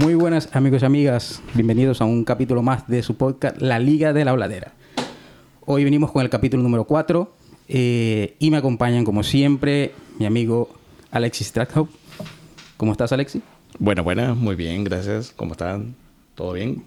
[0.00, 4.14] Muy buenas amigos y amigas, bienvenidos a un capítulo más de su podcast La Liga
[4.14, 4.72] de la Habladera.
[5.66, 7.30] Hoy venimos con el capítulo número 4
[7.68, 10.70] eh, y me acompañan como siempre mi amigo
[11.10, 11.92] Alexis Trackhope.
[12.78, 13.42] ¿Cómo estás Alexis?
[13.78, 15.34] Bueno, bueno, muy bien, gracias.
[15.36, 15.94] ¿Cómo están?
[16.34, 16.82] ¿Todo bien?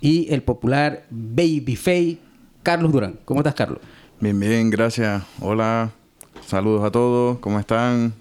[0.00, 2.18] Y el popular Babyface
[2.64, 3.20] Carlos Durán.
[3.24, 3.78] ¿Cómo estás Carlos?
[4.18, 5.22] Bien, bien, gracias.
[5.40, 5.92] Hola,
[6.44, 8.14] saludos a todos, ¿cómo están?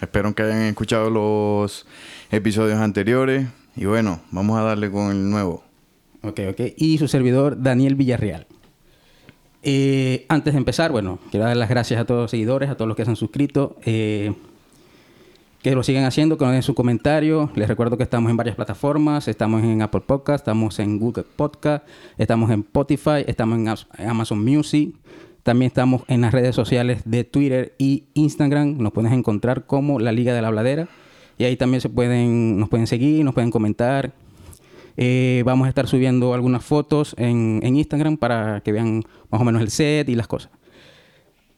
[0.00, 1.84] Espero que hayan escuchado los
[2.30, 3.46] episodios anteriores.
[3.76, 5.64] Y bueno, vamos a darle con el nuevo.
[6.22, 6.60] Ok, ok.
[6.76, 8.46] Y su servidor, Daniel Villarreal.
[9.62, 12.88] Eh, antes de empezar, bueno, quiero dar las gracias a todos los seguidores, a todos
[12.88, 13.76] los que se han suscrito.
[13.84, 14.32] eh,
[15.64, 17.50] que lo sigan haciendo, que nos den su comentario.
[17.54, 19.28] Les recuerdo que estamos en varias plataformas.
[19.28, 24.94] Estamos en Apple Podcast, estamos en Google Podcast, estamos en Spotify, estamos en Amazon Music.
[25.42, 28.76] También estamos en las redes sociales de Twitter y Instagram.
[28.76, 30.86] Nos puedes encontrar como La Liga de la Habladera.
[31.38, 34.12] Y ahí también se pueden, nos pueden seguir, nos pueden comentar.
[34.96, 39.44] Eh, vamos a estar subiendo algunas fotos en, en Instagram para que vean más o
[39.44, 40.50] menos el set y las cosas.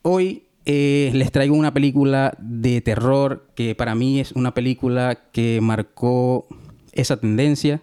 [0.03, 5.61] Hoy eh, les traigo una película de terror que para mí es una película que
[5.63, 6.49] marcó
[6.93, 7.83] esa tendencia.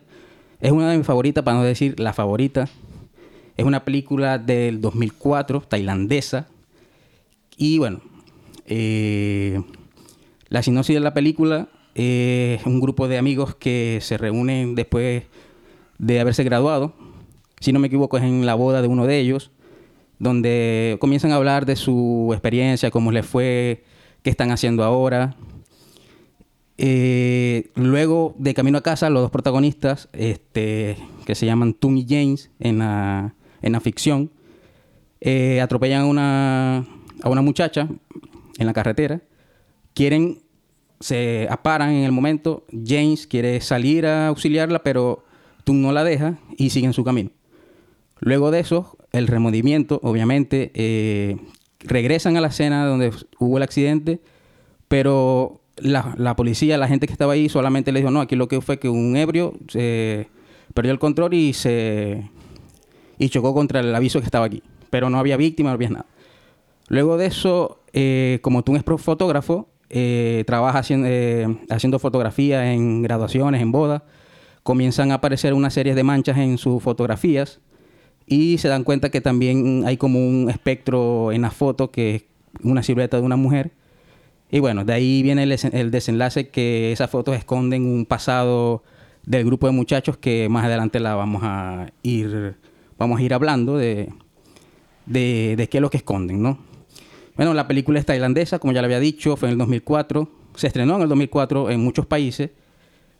[0.59, 2.67] Es una de mis favoritas, para no decir la favorita.
[3.55, 6.47] Es una película del 2004, tailandesa.
[7.55, 8.02] Y bueno,
[8.66, 9.61] eh,
[10.50, 15.23] la sinopsis de la película eh, un grupo de amigos que se reúnen después
[15.97, 16.94] de haberse graduado.
[17.59, 19.52] Si no me equivoco, es en la boda de uno de ellos,
[20.19, 23.83] donde comienzan a hablar de su experiencia, cómo les fue,
[24.22, 25.35] qué están haciendo ahora.
[26.77, 32.06] Eh, luego, de camino a casa, los dos protagonistas, este, que se llaman Tum y
[32.07, 34.31] James en la, en la ficción,
[35.22, 36.78] eh, atropellan a una,
[37.22, 37.88] a una muchacha
[38.57, 39.22] en la carretera.
[39.94, 40.42] Quieren,
[40.99, 42.65] se aparan en el momento.
[42.71, 45.23] James quiere salir a auxiliarla, pero
[45.63, 47.31] Tum no la deja y siguen su camino.
[48.19, 51.37] Luego de eso, el remordimiento, obviamente, eh,
[51.79, 54.21] regresan a la escena donde hubo el accidente,
[54.87, 58.61] pero la, policía, la gente que estaba ahí, solamente le dijo, no, aquí lo que
[58.61, 59.53] fue que un ebrio
[60.73, 62.29] perdió el control y se
[63.17, 64.63] y chocó contra el aviso que estaba aquí.
[64.89, 66.05] Pero no había víctima, no había nada.
[66.87, 73.03] Luego de eso, eh, como tú eres fotógrafo, eh, trabaja haciendo, eh, haciendo fotografía en
[73.03, 74.01] graduaciones, en bodas,
[74.63, 77.59] comienzan a aparecer una serie de manchas en sus fotografías
[78.25, 82.23] y se dan cuenta que también hay como un espectro en la foto que es
[82.63, 83.69] una silueta de una mujer.
[84.49, 88.81] Y bueno, de ahí viene el, el desenlace que esas fotos esconden un pasado
[89.27, 92.55] del grupo de muchachos que más adelante la vamos a ir,
[92.97, 94.11] vamos a ir hablando de,
[95.05, 96.72] de, de qué es lo que esconden, ¿no?
[97.35, 100.29] Bueno, la película es tailandesa, como ya le había dicho, fue en el 2004.
[100.55, 102.51] Se estrenó en el 2004 en muchos países.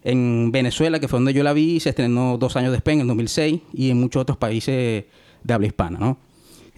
[0.04, 3.08] En Venezuela, que fue donde yo la vi, se estrenó dos años después, en el
[3.08, 5.06] 2006, y en muchos otros países
[5.44, 6.18] de habla hispana, ¿no?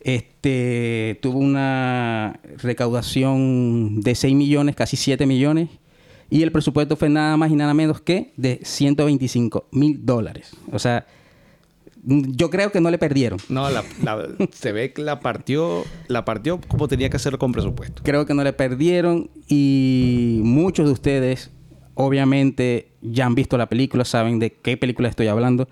[0.03, 5.69] Este, tuvo una recaudación de 6 millones, casi 7 millones,
[6.29, 10.51] y el presupuesto fue nada más y nada menos que de 125 mil dólares.
[10.71, 11.07] O sea,
[12.05, 13.39] yo creo que no le perdieron.
[13.49, 17.51] No, la, la- se ve que la partió, la partió como tenía que hacerlo con
[17.51, 18.01] presupuesto.
[18.03, 21.51] creo que no le perdieron y muchos de ustedes
[21.95, 25.67] obviamente ya han visto la película, saben de qué película estoy hablando.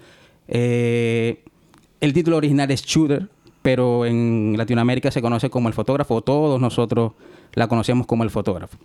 [0.47, 1.43] Eh,
[1.99, 3.27] el título original es Shooter,
[3.61, 7.13] pero en Latinoamérica se conoce como El Fotógrafo, todos nosotros
[7.53, 8.77] la conocemos como El Fotógrafo.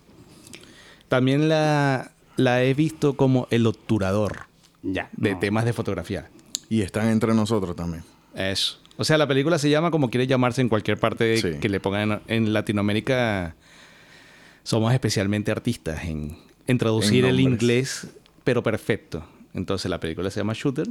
[1.09, 4.47] También la, la he visto como el obturador
[4.83, 5.09] Ya.
[5.17, 5.39] de no.
[5.39, 6.29] temas de fotografía.
[6.69, 8.05] Y están entre nosotros también.
[8.35, 8.79] Eso.
[8.97, 11.59] O sea, la película se llama como quiere llamarse en cualquier parte Sí.
[11.61, 13.55] que le pongan en, en Latinoamérica.
[14.65, 16.37] Somos especialmente artistas en,
[16.67, 18.09] en traducir En el inglés,
[18.45, 19.25] pero perfecto.
[19.55, 20.87] Entonces la película se llama Shooter,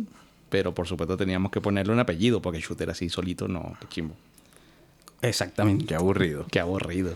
[0.50, 4.16] pero por supuesto teníamos que ponerle un apellido porque Shooter así solito no, qué chimbo.
[5.22, 5.86] Exactamente.
[5.86, 6.46] Qué aburrido.
[6.50, 7.14] Qué aburrido.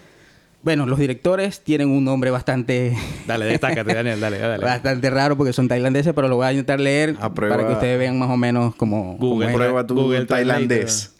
[0.64, 4.64] Bueno, los directores tienen un nombre bastante, Dale, destácate, Daniel, dale, dale.
[4.64, 8.20] bastante raro porque son tailandeses, pero lo voy a intentar leer para que ustedes vean
[8.20, 9.18] más o menos como...
[9.18, 9.48] Google.
[9.48, 9.58] cómo.
[9.58, 11.14] Prueba tu Google tailandés.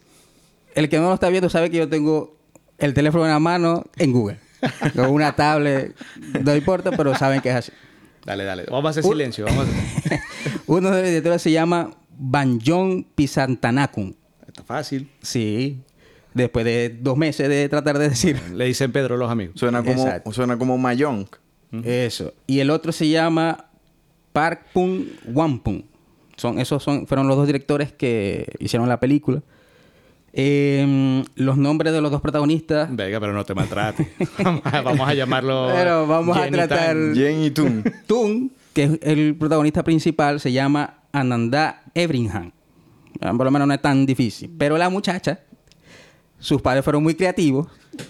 [0.74, 2.36] El que no lo está viendo sabe que yo tengo
[2.78, 4.38] el teléfono en la mano en Google.
[4.94, 5.94] Con una tablet,
[6.40, 7.72] no importa, pero saben que es así.
[8.24, 8.64] Dale, dale.
[8.70, 9.44] Vamos a hacer silencio.
[9.44, 10.20] Vamos a hacer...
[10.66, 14.16] Uno de los directores se llama Banjong Pisantanakun.
[14.46, 15.10] Está fácil.
[15.20, 15.80] Sí.
[16.34, 19.54] Después de dos meses de tratar de decir Le dicen Pedro los amigos.
[19.58, 20.32] Suena como, Exacto.
[20.32, 21.26] suena como Mayong.
[21.84, 22.32] eso.
[22.46, 23.66] Y el otro se llama
[24.32, 25.82] Park Pung Wampung.
[26.36, 29.42] Son, esos son, fueron los dos directores que hicieron la película.
[30.32, 32.88] Eh, los nombres de los dos protagonistas.
[32.90, 34.08] Venga, pero no te maltrates.
[34.42, 35.68] vamos, a, llamarlo.
[35.74, 37.14] Pero vamos a tratar-.
[37.14, 37.84] Jen y Tun.
[38.06, 42.52] Tung que es el protagonista principal se llama Ananda Everingham.
[43.20, 44.50] Ah, Por lo menos no es tan difícil.
[44.58, 45.40] Pero la muchacha,
[46.42, 47.68] sus padres fueron muy creativos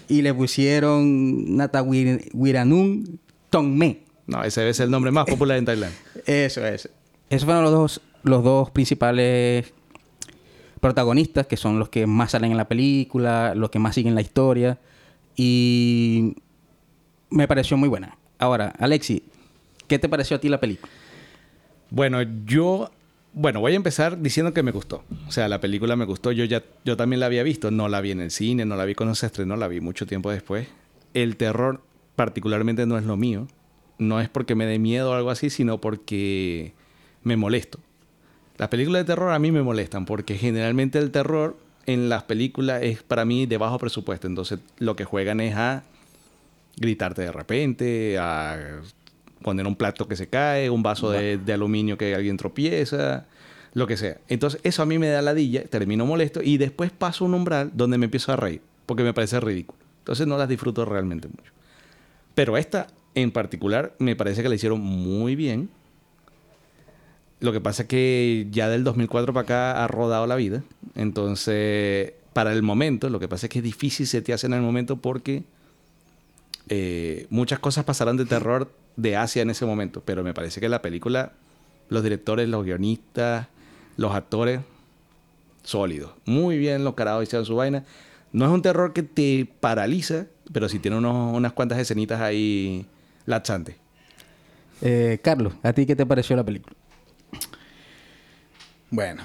[0.09, 3.19] y le pusieron Natawiranun
[3.51, 4.01] Tongme.
[4.25, 5.97] No, ese debe ser el nombre más popular en Tailandia.
[6.25, 6.89] Eso es.
[7.29, 9.71] Esos fueron los dos, los dos principales
[10.79, 14.21] protagonistas, que son los que más salen en la película, los que más siguen la
[14.21, 14.79] historia.
[15.35, 16.35] Y
[17.29, 18.17] me pareció muy buena.
[18.39, 19.21] Ahora, Alexi,
[19.87, 20.91] ¿qué te pareció a ti la película?
[21.91, 22.89] Bueno, yo...
[23.33, 25.03] Bueno, voy a empezar diciendo que me gustó.
[25.27, 26.31] O sea, la película me gustó.
[26.31, 26.63] Yo ya...
[26.85, 27.71] Yo también la había visto.
[27.71, 30.05] No la vi en el cine, no la vi cuando se estrenó, la vi mucho
[30.05, 30.67] tiempo después.
[31.13, 31.81] El terror
[32.15, 33.47] particularmente no es lo mío.
[33.97, 36.73] No es porque me dé miedo o algo así, sino porque
[37.23, 37.79] me molesto.
[38.57, 42.83] Las películas de terror a mí me molestan porque generalmente el terror en las películas
[42.83, 44.27] es para mí de bajo presupuesto.
[44.27, 45.83] Entonces lo que juegan es a
[46.77, 48.81] gritarte de repente, a
[49.43, 53.25] poner un plato que se cae, un vaso de, de aluminio que alguien tropieza,
[53.73, 54.17] lo que sea.
[54.27, 57.97] Entonces eso a mí me da ladilla, termino molesto y después paso un umbral donde
[57.97, 59.79] me empiezo a reír porque me parece ridículo.
[59.99, 61.51] Entonces no las disfruto realmente mucho.
[62.35, 65.69] Pero esta en particular me parece que la hicieron muy bien.
[67.39, 70.63] Lo que pasa es que ya del 2004 para acá ha rodado la vida.
[70.95, 74.53] Entonces, para el momento, lo que pasa es que es difícil se te hace en
[74.53, 75.43] el momento porque
[76.69, 80.01] eh, muchas cosas pasarán de terror de Asia en ese momento.
[80.05, 81.33] Pero me parece que la película,
[81.89, 83.47] los directores, los guionistas,
[83.97, 84.61] los actores,
[85.63, 86.11] sólidos.
[86.25, 87.83] Muy bien los carados hicieron su vaina.
[88.31, 92.85] No es un terror que te paraliza, pero sí tiene unos- unas cuantas escenitas ahí
[93.25, 93.75] laxantes.
[94.81, 96.75] Eh, Carlos, ¿a ti qué te pareció la película?
[98.89, 99.23] Bueno,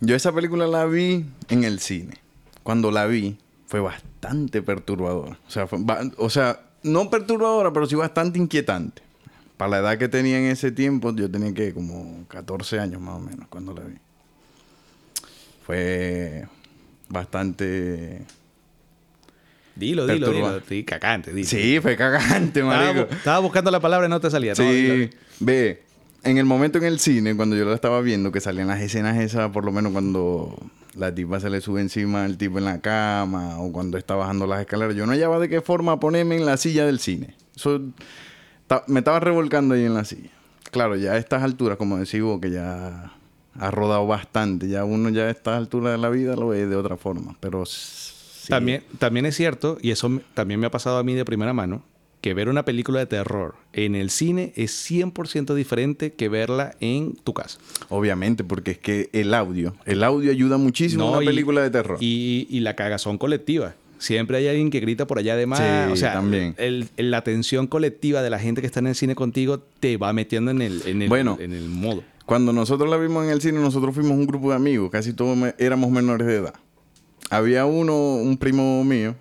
[0.00, 2.14] yo esa película la vi en el cine.
[2.62, 3.36] Cuando la vi,
[3.66, 5.38] fue bastante perturbadora.
[5.46, 5.80] O sea, fue
[6.16, 9.02] o sea, no perturbadora, pero sí bastante inquietante.
[9.56, 13.16] Para la edad que tenía en ese tiempo, yo tenía que como 14 años más
[13.16, 13.94] o menos cuando la vi.
[15.64, 16.46] Fue
[17.08, 18.22] bastante...
[19.74, 20.60] Dilo, dilo, dilo.
[20.68, 21.48] Sí, cagante, dilo.
[21.48, 23.08] Sí, fue cagante, Estaba, marico.
[23.08, 24.52] bu- estaba buscando la palabra y no te salía.
[24.52, 24.56] No.
[24.56, 25.08] Sí,
[25.40, 25.82] ve,
[26.24, 29.18] en el momento en el cine, cuando yo la estaba viendo, que salían las escenas
[29.18, 30.56] esas, por lo menos cuando
[30.94, 34.46] la tipa se le sube encima al tipo en la cama, o cuando está bajando
[34.46, 37.34] las escaleras, yo no hallaba de qué forma ponerme en la silla del cine.
[37.56, 37.80] Eso,
[38.86, 40.30] me estaba revolcando ahí en la silla.
[40.70, 43.12] Claro, ya a estas alturas, como decís vos, que ya
[43.54, 46.76] ha rodado bastante, ya uno ya a estas alturas de la vida lo ve de
[46.76, 47.66] otra forma, pero...
[47.66, 48.48] sí.
[48.48, 51.84] También, también es cierto, y eso también me ha pasado a mí de primera mano,
[52.22, 57.14] que ver una película de terror en el cine es 100% diferente que verla en
[57.16, 57.58] tu casa.
[57.90, 61.60] Obviamente, porque es que el audio, el audio ayuda muchísimo a No, una y- película
[61.62, 61.98] de terror.
[62.00, 63.74] Y, y la cagazón colectiva.
[63.98, 65.58] Siempre hay alguien que grita por allá de más.
[65.58, 66.54] Sí, o sea, también.
[66.58, 69.96] el- el- la tensión colectiva de la gente que está en el cine contigo te
[69.96, 71.36] va metiendo en el, en el, Bueno.
[71.40, 72.02] en el modo.
[72.24, 75.36] Cuando nosotros la vimos en el cine, nosotros fuimos un grupo de amigos, casi todos
[75.58, 76.54] éramos menores de edad.
[77.30, 79.14] Había uno, un primo mío,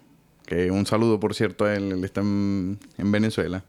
[0.52, 3.64] que un saludo por cierto a él, él está en, en Venezuela,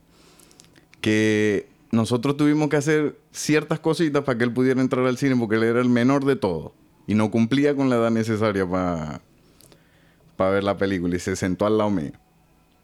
[1.00, 5.54] que nosotros tuvimos que hacer ciertas cositas para que él pudiera entrar al cine porque
[5.54, 6.72] él era el menor de todos
[7.06, 11.78] y no cumplía con la edad necesaria para ver la película y se sentó al
[11.78, 12.12] lado mío.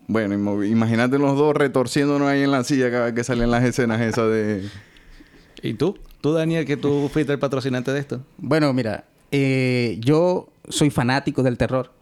[0.06, 4.00] Bueno, imagínate los dos retorciéndonos ahí en la silla cada vez que salen las escenas
[4.00, 4.68] esas de...
[5.60, 5.98] ¿Y tú?
[6.20, 8.24] ¿Tú, Daniel, que tú fuiste el patrocinante de esto?
[8.36, 11.97] Bueno, mira, eh, yo soy fanático del terror.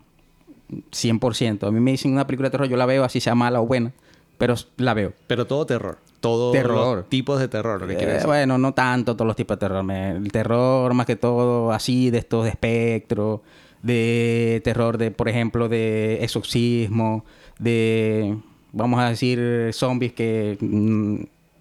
[0.71, 1.67] 100%.
[1.67, 3.67] A mí me dicen una película de terror, yo la veo así sea mala o
[3.67, 3.93] buena,
[4.39, 5.13] pero la veo.
[5.27, 5.99] Pero todo terror.
[6.21, 6.97] Todos Terror.
[6.99, 8.27] los tipos de terror, lo que Eh, decir.
[8.27, 9.85] bueno, no tanto todos los tipos de terror.
[9.85, 13.43] me- el terror más que todo así, de estos de espectro,
[13.83, 17.25] de terror de, por ejemplo, de exorcismo,
[17.61, 18.37] de,
[18.73, 21.17] vamos a decir, zombies que mm,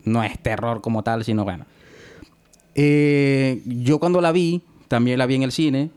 [0.09, 1.65] no es terror como tal, sino bueno.
[2.75, 5.91] Eh, yo cuando la vi, también la vi en el cine.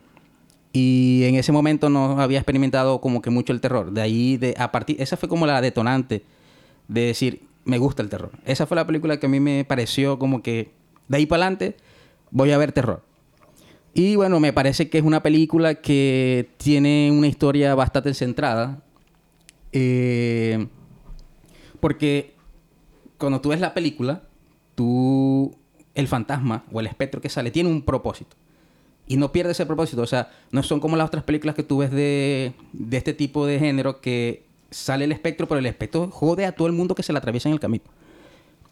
[0.72, 3.92] Y en ese momento no había experimentado como que mucho el terror.
[3.92, 6.24] De ahí, de, a partir, esa fue como la detonante
[6.88, 8.32] de decir, me gusta el terror.
[8.44, 10.72] Esa fue la película que a mí me pareció como que,
[11.08, 11.76] de ahí para adelante,
[12.30, 13.02] voy a ver terror.
[13.94, 18.82] Y bueno, me parece que es una película que tiene una historia bastante centrada.
[19.72, 20.68] Eh,
[21.80, 22.34] porque
[23.18, 24.22] cuando tú ves la película,
[24.74, 25.56] tú,
[25.94, 28.36] el fantasma o el espectro que sale tiene un propósito.
[29.08, 30.02] Y no pierde ese propósito.
[30.02, 33.46] O sea, no son como las otras películas que tú ves de, de este tipo
[33.46, 37.02] de género que sale el espectro, pero el espectro jode a todo el mundo que
[37.02, 37.84] se le atraviesa en el camino.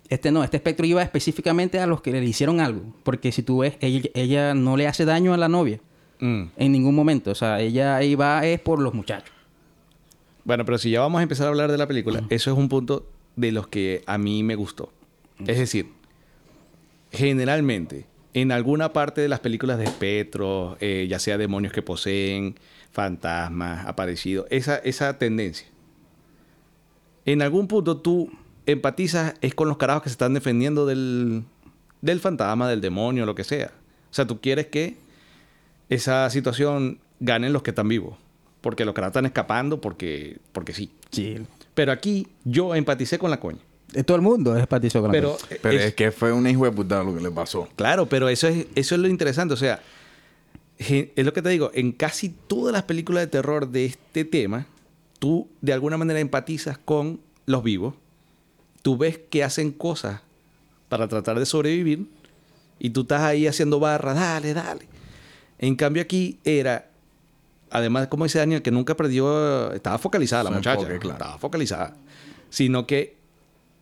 [0.08, 2.82] Este no, este espectro iba específicamente a los que le hicieron algo.
[3.02, 5.80] Porque si tú ves, ella, ella no le hace daño a la novia
[6.18, 6.44] Mm.
[6.56, 7.30] en ningún momento.
[7.30, 9.34] O sea, ella ahí va es por los muchachos.
[10.44, 12.68] Bueno, pero si ya vamos a empezar a hablar de la película, eso es un
[12.70, 14.92] punto de los que a mí me gustó.
[15.46, 15.90] Es decir,
[17.10, 22.56] generalmente, en alguna parte de las películas de espectros, eh, ya sea demonios que poseen,
[22.92, 25.66] fantasmas, aparecidos, esa, esa tendencia.
[27.24, 28.30] En algún punto tú
[28.66, 31.44] empatizas es con los carajos que se están defendiendo del,
[32.02, 33.72] del fantasma, del demonio, lo que sea.
[34.10, 34.98] O sea, tú quieres que
[35.88, 38.18] esa situación ganen los que están vivos.
[38.60, 40.90] Porque los carajos están escapando porque, porque sí.
[41.10, 41.38] Sí.
[41.72, 43.60] Pero aquí yo empaticé con la coña.
[43.94, 45.46] Eh, Todo el mundo es con la Pero, cosa.
[45.62, 47.68] Pero es- es, que fue una hijo de puta lo que le pasó.
[47.76, 49.54] Claro, pero eso es, eso es lo interesante.
[49.54, 49.80] O sea,
[50.78, 51.70] es lo que te digo.
[51.74, 54.66] En casi todas las películas de terror de este tema,
[55.18, 57.94] tú de alguna manera empatizas con los vivos.
[58.82, 60.20] Tú ves que hacen cosas
[60.88, 62.06] para tratar de sobrevivir
[62.78, 64.86] y tú estás ahí haciendo barra, dale, dale.
[65.58, 66.88] En cambio aquí era,
[67.70, 71.14] además, como dice Daniel, que nunca perdió, estaba focalizada la Su muchacha, enfoque, claro.
[71.16, 71.96] estaba focalizada,
[72.50, 73.16] sino que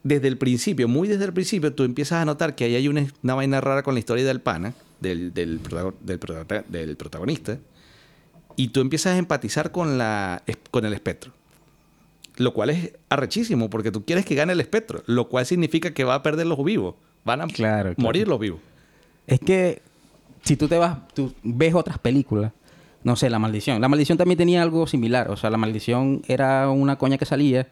[0.04, 3.06] desde el principio, muy desde el principio, tú empiezas a notar que ahí hay una,
[3.22, 7.58] una vaina rara con la historia del pana, del, del, protago- del prota- del protagonista,
[8.56, 11.32] y tú empiezas a empatizar con, la, con el espectro.
[12.36, 16.04] Lo cual es arrechísimo, porque tú quieres que gane el espectro, lo cual significa que
[16.04, 16.94] va a perder los vivos,
[17.24, 17.54] van a Claro,
[17.90, 17.94] claro.
[17.98, 18.60] morir los vivos.
[19.26, 19.82] Es que
[20.42, 22.52] si tú te vas, tú ves otras películas,
[23.04, 23.80] no sé, La Maldición.
[23.80, 25.30] La Maldición también tenía algo similar.
[25.30, 27.68] O sea, La Maldición era una coña que salía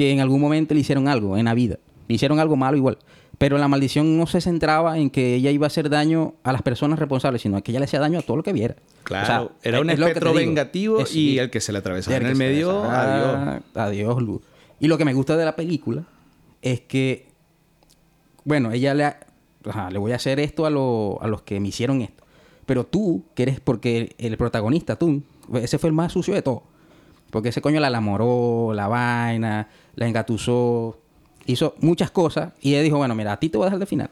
[0.00, 1.78] que en algún momento le hicieron algo en la vida.
[2.08, 2.96] Le hicieron algo malo igual.
[3.36, 6.62] Pero la maldición no se centraba en que ella iba a hacer daño a las
[6.62, 8.76] personas responsables, sino que ella le hacía daño a todo lo que viera.
[9.04, 12.16] Claro, O sea, era un es espectro vengativo Es- y el que se le atravesaba
[12.16, 13.62] en el medio, adiós.
[13.74, 14.40] Adiós, luz.
[14.80, 16.04] Y lo que me gusta de la película
[16.62, 17.28] es que,
[18.44, 19.20] bueno, ella le, ha-
[19.66, 22.24] ajá, le voy a hacer esto a, lo- a los que me hicieron esto.
[22.64, 25.22] Pero tú, que eres porque el, protagonista, tú,
[25.54, 26.62] ese fue el más sucio de todo.
[27.30, 30.98] Porque ese coño la enamoró, la vaina, la engatusó,
[31.46, 32.52] hizo muchas cosas.
[32.60, 34.10] Y ella dijo, bueno, mira, a ti te voy a dejar de final.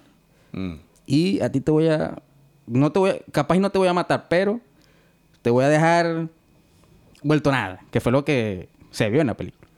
[0.52, 0.75] Mm.
[1.06, 2.22] Y a ti te voy a...
[2.66, 4.60] No te voy a- capaz y no te voy a matar, pero
[5.42, 6.28] te voy a dejar
[7.22, 7.80] vuelto nada.
[7.90, 9.68] Que fue lo que se vio en la película.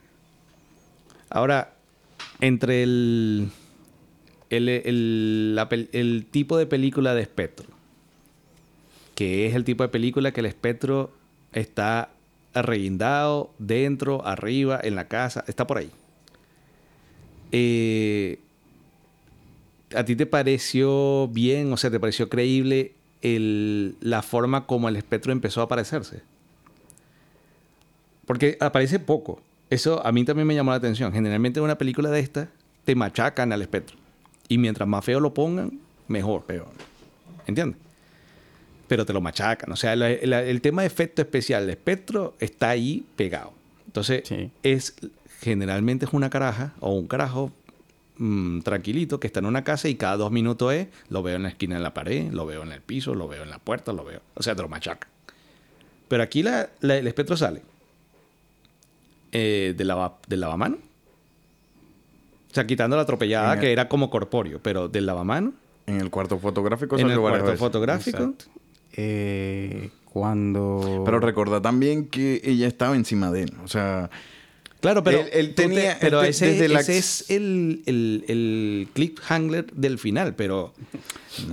[1.30, 1.72] Ahora,
[2.40, 3.50] entre el,
[4.50, 7.68] el, el- la el tipo de película de espectro,
[9.14, 11.12] que es el tipo de película que el espectro
[11.52, 12.10] está
[12.54, 15.90] arreguindado, dentro, arriba, en la casa, está por ahí.
[17.52, 18.38] Eh,
[19.94, 24.96] ¿A ti te pareció bien, o sea, te pareció creíble el- la forma como el
[24.96, 26.22] espectro empezó a aparecerse?
[28.26, 29.42] Porque aparece poco.
[29.68, 31.12] Eso a mí también me llamó la atención.
[31.12, 32.48] Generalmente en una película de esta
[32.84, 33.96] te machacan al espectro.
[34.48, 36.44] Y mientras más feo lo pongan, mejor.
[36.44, 36.68] Peor.
[37.46, 37.78] ¿Entiendes?
[38.90, 39.70] Pero te lo machacan.
[39.70, 43.52] O sea, la- la- el tema de efecto especial del espectro está ahí pegado.
[43.86, 44.50] Entonces, Sí.
[44.64, 44.96] es
[45.40, 47.52] generalmente es una caraja o un carajo
[48.18, 51.44] mm, tranquilito que está en una casa y cada dos minutos es, lo veo en
[51.44, 53.92] la esquina de la pared, lo veo en el piso, lo veo en la puerta,
[53.94, 54.20] lo veo.
[54.34, 55.08] O sea, te lo machacan.
[56.08, 57.62] Pero aquí la- el espectro sale
[59.32, 60.76] eh, del, lava, del lavamano.
[62.50, 65.52] O sea, quitando la atropellada, el- que era como corpóreo, pero del lavamano,
[65.86, 67.58] En el cuarto fotográfico en el cuarto veces.
[67.58, 68.18] fotográfico.
[68.18, 68.44] Exacto.
[69.02, 71.02] Eh, cuando...
[71.04, 73.52] Pero recuerda también que ella estaba encima de él.
[73.64, 74.10] O sea,
[74.80, 78.24] Claro, pero, Él- él tú te- tenía- pero ese, desde la- ese es el, el,
[78.28, 80.72] el cliffhanger del final, pero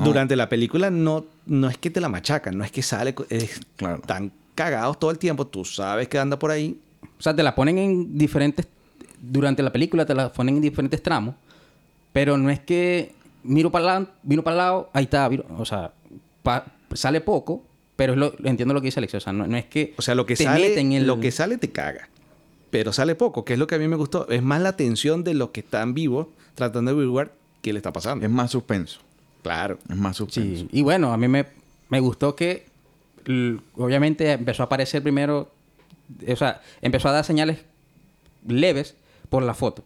[0.01, 3.59] durante la película no, no es que te la machacan, no es que sale, es-
[3.75, 3.95] Claro.
[3.97, 6.79] están cagados todo el tiempo, tú sabes que anda por ahí.
[7.19, 8.65] O sea, te la ponen en diferentes...
[9.21, 11.35] Durante la película te la ponen en diferentes tramos.
[12.13, 13.11] Pero no es que
[13.43, 15.29] miro para el lado, miro para el lado, ahí está.
[15.29, 15.91] miro- o sea,
[16.43, 17.63] pa- sale poco,
[17.95, 19.17] pero es lo, entiendo lo que dice.
[19.17, 19.93] O sea, no, no es que...
[19.97, 22.09] O sea, lo que, te sale, meten en el- lo que sale te caga,
[22.69, 24.27] pero sale poco, que es lo que a mí me gustó.
[24.29, 27.91] Es más la tensión de los que están vivos tratando de averiguar qué le está
[27.93, 28.25] pasando.
[28.25, 28.99] es más suspenso.
[29.43, 29.77] Claro.
[29.89, 30.61] Es más suspenso.
[30.63, 31.45] Sí, y bueno, a mí me,
[31.89, 32.65] me gustó que
[33.75, 35.51] obviamente empezó a aparecer primero,
[36.27, 37.59] o sea, empezó a dar señales
[38.47, 38.95] leves
[39.29, 39.83] por la foto.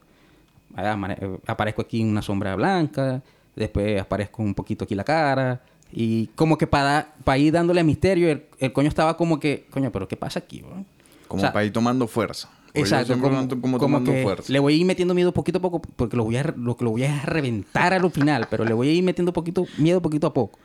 [0.78, 3.22] Eh, Aparezco aquí en una sombra blanca,
[3.56, 8.30] después aparezco un poquito aquí la cara, y como que para, para ir dándole misterio,
[8.32, 10.62] el, el coño estaba como que, coño, pero ¿qué pasa aquí?
[10.62, 10.86] bro?"
[11.28, 12.50] Como O sea, para ir tomando fuerza.
[12.74, 14.52] Exacto, como, ando como como tomando que fuerza.
[14.52, 16.86] le voy a ir metiendo miedo poquito a poco porque lo voy a lo que
[16.86, 20.02] lo voy a reventar a lo final, pero le voy a ir metiendo poquito miedo
[20.02, 20.58] poquito a poco.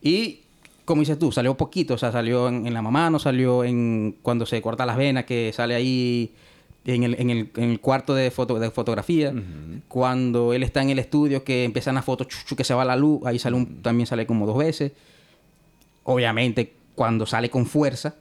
[0.00, 0.40] Y
[0.84, 4.16] como dices tú, salió poquito, o sea, salió en, en la mamá, no salió en
[4.22, 6.32] cuando se corta las venas, que sale ahí
[6.94, 9.32] en el, en el, en el cuarto de, foto, de fotografía.
[9.88, 12.96] Cuando él está en el estudio, que empiezan las fotos, chuchu, que se va la
[12.96, 14.92] luz, ahí sale un- también sale como dos veces.
[16.04, 18.14] Obviamente, cuando sale con fuerza,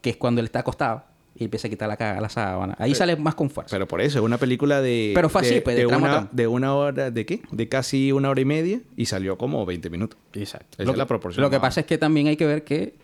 [0.00, 1.02] que es cuando él está acostado,
[1.36, 2.76] y empieza a quitar la, ca- la sábana.
[2.78, 3.70] Ahí sale más con fuerza.
[3.74, 5.10] Pero por eso, es una película de.
[5.16, 7.10] Pero fue así, de, pues, de de a una, de una hora.
[7.10, 7.42] ¿De qué?
[7.50, 10.16] De casi una hora y media y salió como 20 minutos.
[10.34, 10.74] Exacto.
[10.74, 12.62] Esa Lo es la que- proporción Lo que pasa es que también hay que ver
[12.62, 12.94] que,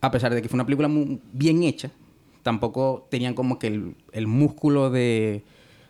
[0.00, 1.90] a pesar de que fue una película muy bien hecha,
[2.44, 5.42] tampoco tenían como que el, el músculo de,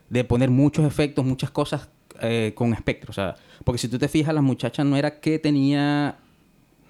[0.09, 1.89] de poner muchos efectos, muchas cosas
[2.23, 3.11] eh, con espectro.
[3.11, 6.17] O sea, porque si tú te fijas, la muchacha no era que tenía...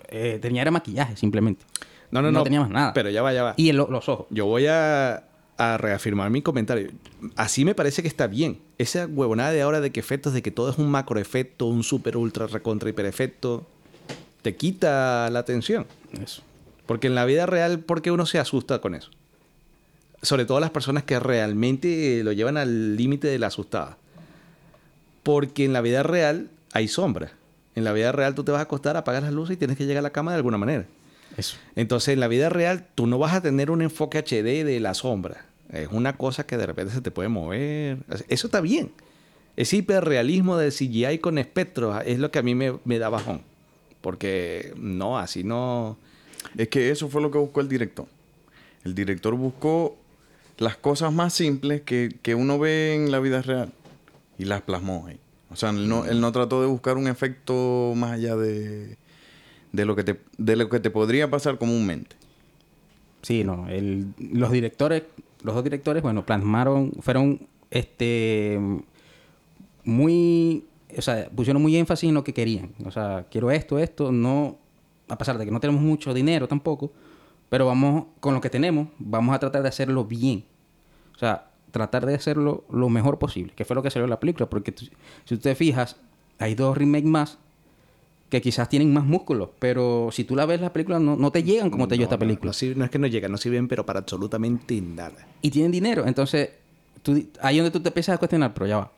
[0.09, 1.65] eh, tenía era maquillaje, simplemente.
[2.13, 2.45] No, no, no.
[2.45, 2.93] tenía más nada.
[2.93, 3.55] Pero ya va, ya va.
[3.57, 4.27] Y el- los ojos.
[4.31, 5.25] Yo voy a,
[5.57, 6.91] a reafirmar mi comentario.
[7.35, 8.61] Así me parece que está bien.
[8.79, 12.17] Esa huevonada de ahora de que efectos, de que todo es un macroefecto, un super
[12.17, 13.67] ultra recontra hiper efecto,
[14.43, 15.87] te quita la atención.
[16.23, 16.43] Eso.
[16.87, 19.11] Porque en la vida real, ¿por qué uno se asusta con eso?
[20.25, 23.99] Sobre todo las personas que realmente lo llevan al límite de la asustada.
[25.23, 27.33] Porque en la vida real hay sombra.
[27.75, 29.87] En la vida real tú te vas a acostar, apagas las luces y tienes que
[29.87, 30.87] llegar a la cama de alguna manera.
[31.37, 31.57] Eso.
[31.77, 34.95] Entonces, en la vida real, tú no vas a tener un enfoque HD de la
[34.95, 35.47] sombra.
[35.73, 37.99] Es una cosa que de repente se te puede mover.
[38.29, 38.93] Eso está bien.
[39.57, 43.43] Ese hiperrealismo del CGI con espectros es lo que a mí me, me da bajón.
[44.01, 45.97] Porque no, así no.
[46.57, 48.07] Es que eso fue lo que buscó el director.
[48.85, 49.97] El director buscó
[50.59, 53.73] las cosas más simples que, que uno ve en la vida real
[54.39, 55.19] y las plasmó ahí.
[55.51, 58.97] O sea, él no, él no trató de buscar un efecto más allá de,
[59.73, 62.17] de, lo, que te, de lo que te podría pasar comúnmente.
[63.23, 63.69] Sí, no.
[63.69, 65.05] el- los directores,
[65.43, 68.59] los dos directores, bueno, plasmaron, fueron este
[69.85, 70.65] muy,
[70.97, 72.71] o sea, pusieron muy énfasis en lo que querían.
[72.85, 74.57] O sea, quiero esto, esto, no,
[75.09, 76.93] a pesar de que no tenemos mucho dinero tampoco,
[77.55, 80.43] pero vamos, con lo que tenemos, vamos a tratar de hacerlo bien.
[81.15, 84.19] O sea, tratar de hacerlo lo mejor posible, que fue lo que salió en la
[84.19, 84.91] película, porque si
[85.25, 85.95] tú te fijas,
[86.41, 87.39] hay dos remakes más
[88.29, 91.45] que quizás tienen más músculos, pero si tú la ves la película no, no te
[91.45, 92.49] llegan como te llegó esta No, película.
[92.49, 95.25] No, sirve- no es que no llegan, no sirven, pero para absolutamente nada.
[95.41, 96.05] y tienen dinero.
[96.09, 96.51] Entonces,
[97.05, 98.91] tú, ahí donde tú te empiezas a cuestionar, pero ya va.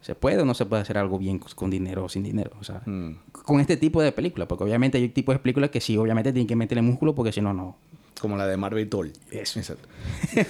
[0.00, 2.50] ¿Se puede o no se puede hacer algo bien con dinero o sin dinero?
[2.58, 3.10] O sea, Mm.
[3.30, 4.48] con este tipo de películas.
[4.48, 7.40] Porque obviamente hay tipos de películas que sí, obviamente tienen que meterle músculo porque si
[7.42, 7.76] no, no.
[8.18, 9.12] Como la de Marvel Doll.
[9.30, 9.58] Eso.
[9.58, 9.88] Exacto.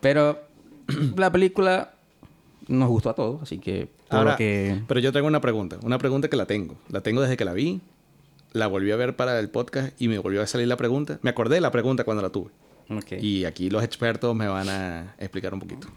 [0.00, 0.40] Pero
[1.16, 1.92] la película
[2.66, 3.88] nos gustó a todos, así que...
[4.08, 4.82] todo Ahora, lo que...
[4.86, 5.78] pero yo tengo una pregunta.
[5.82, 6.76] Una pregunta que la tengo.
[6.90, 7.80] La tengo desde que la vi.
[8.52, 11.18] La volví a ver para el podcast y me volvió a salir la pregunta.
[11.22, 12.50] Me acordé de la pregunta cuando la tuve.
[13.20, 15.88] Y aquí los expertos me van a explicar un poquito.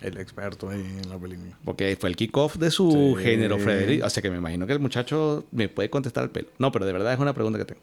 [0.00, 1.58] El experto ahí en la película.
[1.64, 3.24] Porque fue el kickoff de su Sí.
[3.24, 4.04] género, Frederick.
[4.04, 6.48] O sea que me imagino que el muchacho me puede contestar al pelo.
[6.58, 7.80] No, pero de verdad es una pregunta que tengo.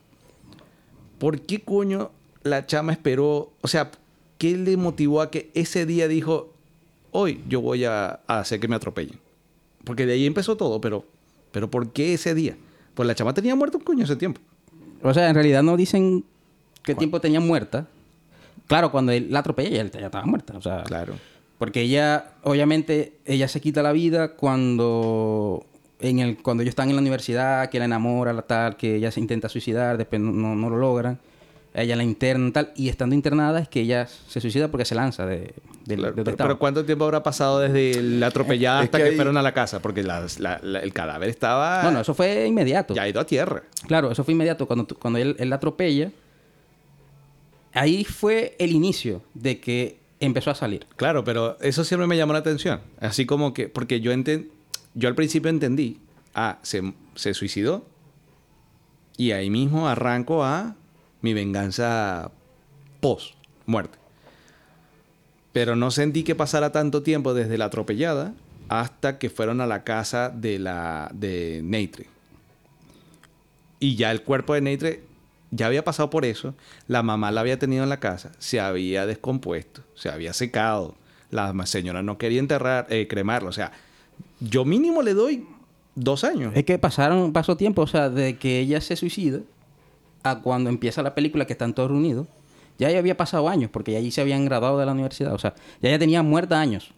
[1.17, 2.11] ¿Por qué coño
[2.43, 3.51] la chama esperó?
[3.61, 3.91] O sea,
[4.37, 6.53] ¿qué le motivó a que ese día dijo,
[7.11, 9.19] hoy yo voy a, a hacer que me atropellen?
[9.83, 11.05] Porque de ahí empezó todo, pero,
[11.51, 12.55] pero ¿por qué ese día?
[12.93, 14.39] Pues la chama tenía muerto un coño ese tiempo.
[15.01, 16.23] O sea, en realidad no dicen
[16.83, 17.87] qué tiempo tenía muerta.
[18.67, 20.57] Claro, cuando él la atropella, ella ya estaba muerta.
[20.57, 21.15] O sea, Claro.
[21.57, 25.65] Porque ella, obviamente, ella se quita la vida cuando
[25.99, 29.11] en el cuando ellos están en la universidad, que la enamora, la tal, que ella
[29.11, 31.19] se intenta suicidar, después no, no, no lo logran.
[31.75, 35.25] Ella la interna tal, y estando internada es que ella se suicida porque se lanza
[35.25, 35.55] de, Claro,
[35.85, 36.47] de donde pero, estaba.
[36.49, 39.53] pero ¿cuánto tiempo habrá pasado desde la atropellada Es hasta que que, fueron a la
[39.55, 39.81] casa?
[39.81, 41.81] Porque la- la- la- el cadáver estaba...
[41.83, 42.93] No, no, eso fue inmediato.
[42.93, 43.63] Ya ha ido a tierra.
[43.87, 44.67] Claro, eso fue inmediato.
[44.67, 46.11] Cuando, cuando él, él la atropella,
[47.73, 50.85] ahí fue el inicio de que empezó a salir.
[50.95, 52.81] Claro, pero eso siempre me llamó la atención.
[52.99, 54.47] Así como que, porque yo enten-
[54.93, 55.97] yo al principio entendí,
[56.35, 57.85] ah, se, se suicidó
[59.17, 60.75] y ahí mismo arranco a
[61.23, 62.29] mi venganza
[62.99, 63.33] post
[63.65, 63.97] muerte.
[65.51, 68.33] Pero no sentí que pasara tanto tiempo desde la atropellada
[68.69, 72.07] hasta que fueron a la casa de la de Neitre.
[73.79, 75.03] Y ya el cuerpo de Neitre
[75.51, 76.55] ya había pasado por eso.
[76.87, 78.31] La mamá la había tenido en la casa.
[78.39, 79.81] Se había descompuesto.
[79.95, 80.95] Se había secado.
[81.31, 83.49] La señora no quería enterrar, eh, cremarlo.
[83.49, 83.71] O sea,
[84.39, 85.45] yo mínimo le doy
[85.95, 86.53] dos años.
[86.55, 89.39] Es que pasaron, pasó tiempo, o sea, de que ella se suicida
[90.23, 92.27] a cuando empieza la película que están todos reunidos,
[92.79, 95.37] ya ya había pasado años, porque ya allí se habían graduado de la universidad, o
[95.37, 96.91] sea, ya ella tenía muerta años.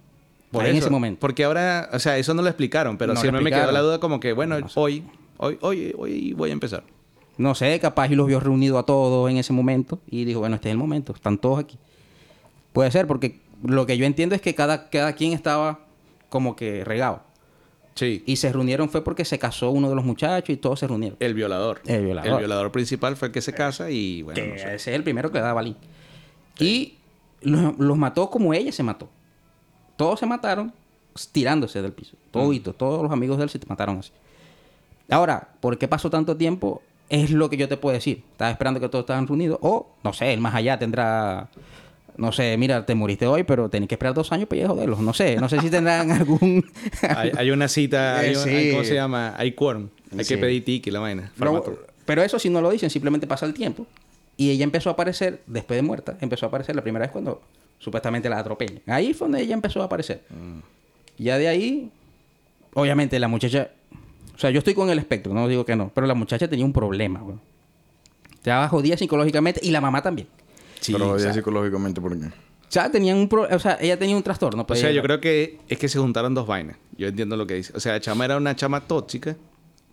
[0.51, 1.19] Por en eso, ese momento.
[1.19, 3.99] Porque ahora, o sea, eso no lo explicaron, pero No siempre me quedó la duda
[3.99, 4.79] como que, bueno, No sé.
[4.79, 5.03] hoy,
[5.37, 6.83] hoy, hoy, hoy voy a empezar.
[7.37, 10.55] No sé, capaz y los vio reunidos a todos en ese momento y dijo, bueno,
[10.55, 11.77] este es el momento, están todos aquí.
[12.71, 15.79] Puede ser, porque lo que yo entiendo es que cada, cada quien estaba
[16.29, 17.21] como que regado.
[17.95, 18.23] Sí.
[18.25, 21.17] Y se reunieron fue porque se casó uno de los muchachos y todos se reunieron.
[21.19, 21.81] El violador.
[21.85, 22.39] El violador.
[22.39, 24.75] violador principal fue el que se casa y, bueno, que no sé.
[24.75, 25.77] ese es el primero que le da balín.
[26.59, 26.95] Y
[27.41, 29.09] los, los mató como ella se mató.
[29.95, 30.73] Todos se mataron
[31.31, 32.17] tirándose del piso.
[32.31, 34.11] Toditos, todos los amigos de él se mataron así.
[35.09, 36.81] Ahora, ¿por qué pasó tanto tiempo?
[37.07, 38.23] Es lo que yo te puedo decir.
[38.31, 39.59] Estaba esperando que todos estaban reunidos.
[39.61, 41.49] O, no sé, el más allá tendrá
[42.17, 44.69] no sé, mira, te moriste hoy, pero tenés que esperar dos años para ir a
[44.69, 44.99] joderlos.
[44.99, 46.65] No sé, no sé si tendrán algún...
[47.01, 48.49] Hay, hay una cita, hay Eh, un- sí.
[48.49, 49.33] hay- ¿cómo se llama?
[49.37, 49.89] Hay quórum.
[50.17, 50.35] Hay Sí.
[50.35, 51.31] que pedir tiki, la vaina.
[52.05, 53.85] Pero, eso sí no lo dicen, simplemente pasa el tiempo.
[54.37, 57.41] Y ella empezó a aparecer, después de muerta, empezó a aparecer la primera vez cuando
[57.79, 58.81] supuestamente la atropellan.
[58.85, 60.21] Ahí fue donde ella empezó a aparecer.
[61.17, 61.89] Ya de ahí,
[62.73, 63.69] obviamente la muchacha,
[64.35, 66.65] o sea, yo estoy con el espectro, no digo que no, pero la muchacha tenía
[66.65, 67.37] un problema, güey.
[68.35, 70.27] Estaba jodida psicológicamente y la mamá también.
[70.85, 72.27] Sí, Pero o ya sea, psicológicamente, ¿por qué?
[72.27, 72.31] O
[72.75, 74.63] sea, tenían un pro- o sea, ella tenía un trastorno.
[74.63, 76.77] O pues, sea, ella- yo creo que es que se juntaron dos vainas.
[76.97, 77.71] Yo entiendo lo que dice.
[77.75, 79.35] O sea, la chama era una chama tóxica,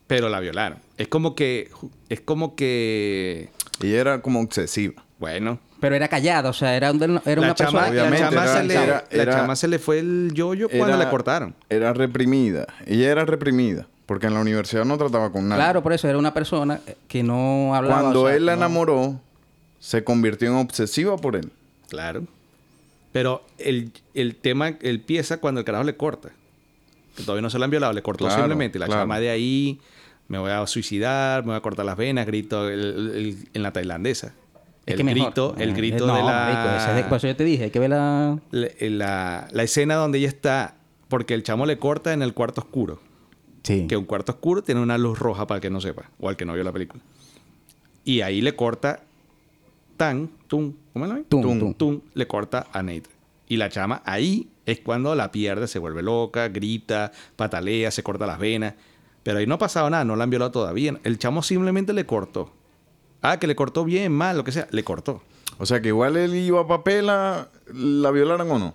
[0.07, 0.79] pero la violaron.
[0.99, 1.71] Es como que...
[2.09, 3.51] Es como que...
[3.83, 5.03] Ella era como obsesiva.
[5.19, 5.61] Bueno.
[5.81, 7.83] Pero era callada, o sea, era, un- era la una chama, persona...
[7.83, 10.89] la obviamente, chama era- se le, era- la chama se le fue el yoyo cuando
[10.89, 11.55] Era- la cortaron.
[11.69, 12.67] Era reprimida.
[12.87, 13.87] Ella era reprimida.
[14.07, 15.63] Porque en la universidad no trataba con nadie.
[15.63, 18.01] Claro, por eso era una persona que no hablaba.
[18.03, 19.21] Cuando o sea, él la no- enamoró,
[19.83, 21.51] se convirtió en obsesiva por él.
[21.89, 22.23] Claro.
[23.11, 26.31] Pero el, el tema empieza cuando el carajo le corta.
[27.17, 28.79] Que todavía no se la han violado, le cortó simplemente.
[28.79, 29.03] La claro.
[29.03, 29.81] chama de ahí,
[30.29, 34.35] me voy a suicidar, me voy a cortar las venas, grito el, en la tailandesa.
[34.87, 36.49] Es el, que grito, el eh, grito, eh, de la...
[36.49, 38.39] Rico, es de, eso yo te dije, hay que ver la...
[38.53, 39.49] La, eh, la...
[39.51, 40.77] la, escena donde ella está,
[41.09, 43.01] porque el chamo le corta en el cuarto oscuro.
[43.65, 43.87] Sí.
[43.89, 46.37] Que un cuarto oscuro tiene una luz roja para el que no sepa, o al
[46.37, 47.03] que no vio la película.
[48.05, 49.03] Y ahí le corta
[49.97, 51.23] tan, tum, ¿cómo es la?
[51.29, 51.75] Tum, tum, tum.
[51.75, 53.11] tum, le corta a Nate.
[53.49, 58.27] Y la chama ahí es cuando la pierde, se vuelve loca, grita, patalea, se corta
[58.27, 58.75] las venas.
[59.23, 60.99] Pero ahí no ha pasado nada, no la han violado todavía.
[61.05, 62.53] El chamo simplemente le cortó.
[63.21, 65.23] Ah, que le cortó bien, mal, lo que sea, le cortó.
[65.59, 68.75] O sea que igual él iba a papela, la violaran o no.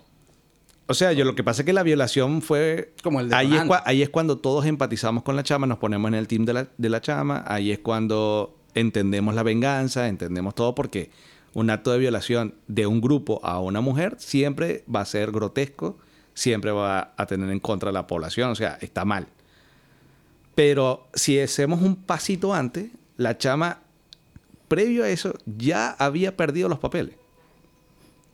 [0.86, 2.94] O sea, yo lo que pasa es que la violación fue...
[3.02, 6.14] Como el ahí es, ahí es cuando todos empatizamos con la chama, nos ponemos en
[6.14, 10.74] el team de la, de la chama, ahí es cuando entendemos la venganza, entendemos todo
[10.74, 11.10] porque
[11.54, 15.98] un acto de violación de un grupo a una mujer siempre va a ser grotesco,
[16.34, 19.26] siempre va a tener en contra a la población, o sea, está mal.
[20.54, 23.80] Pero si hacemos un pasito antes, la chama,
[24.68, 27.14] previo a eso, ya había perdido los papeles.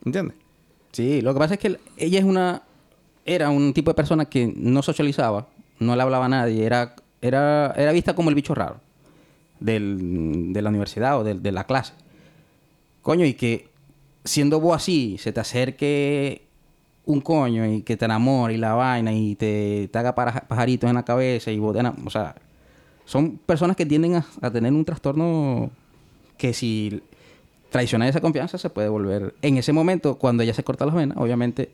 [0.05, 0.37] ¿Entiendes?
[0.93, 2.63] Sí, lo que pasa es que ella es una...
[3.27, 7.73] Era un tipo de persona que no socializaba, no le hablaba a nadie, era, era,
[7.75, 8.81] era vista como el bicho raro
[9.61, 11.93] del- de la universidad o del- de, la clase.
[13.03, 13.69] Coño, y que
[14.25, 16.43] siendo vos así, se te acerque
[17.07, 20.97] un coño y que te enamore y la vaina y te, te haga pajaritos en
[20.97, 22.35] la cabeza y vos O sea,
[23.05, 25.71] son personas que tienden a, a tener un trastorno
[26.39, 27.03] que si
[27.71, 29.35] traicionar esa confianza se puede volver...
[29.43, 31.71] En ese momento, cuando ella se corta las venas, obviamente,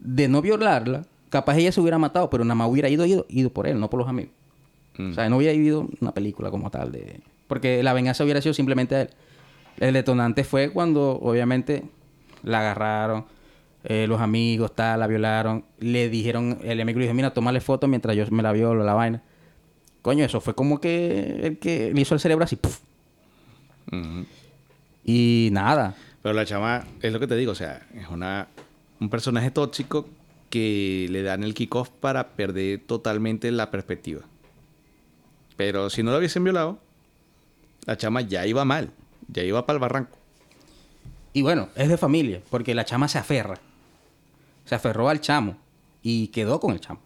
[0.00, 3.50] de no violarla, capaz ella se hubiera matado, pero nada más hubiera ido, ido, ido
[3.50, 4.32] por él, no por los amigos.
[4.98, 5.10] Mm.
[5.10, 7.20] O sea, no hubiera vivido una película como tal de...
[7.48, 9.10] Porque la venganza hubiera sido simplemente a él.
[9.78, 11.84] El detonante fue cuando, obviamente,
[12.42, 13.24] la agarraron,
[13.84, 15.64] eh, los amigos, tal, la violaron.
[15.78, 18.94] Le dijeron, el amigo le dijo, mira, tómale foto mientras yo me la violo, la
[18.94, 19.22] vaina.
[20.02, 22.58] Coño, eso fue como que el que le hizo el cerebro así.
[25.04, 25.94] Y nada.
[26.22, 28.48] Pero la chama, es lo que te digo, o sea, es una,
[29.00, 30.08] un personaje tóxico
[30.50, 34.22] que le dan el kickoff para perder totalmente la perspectiva.
[35.56, 36.78] Pero si no lo hubiesen violado,
[37.86, 38.90] la chama ya iba mal,
[39.28, 40.18] ya iba para el barranco.
[41.32, 43.58] Y bueno, es de familia, porque la chama se aferra.
[44.64, 45.56] Se aferró al chamo
[46.02, 47.00] y quedó con el chamo.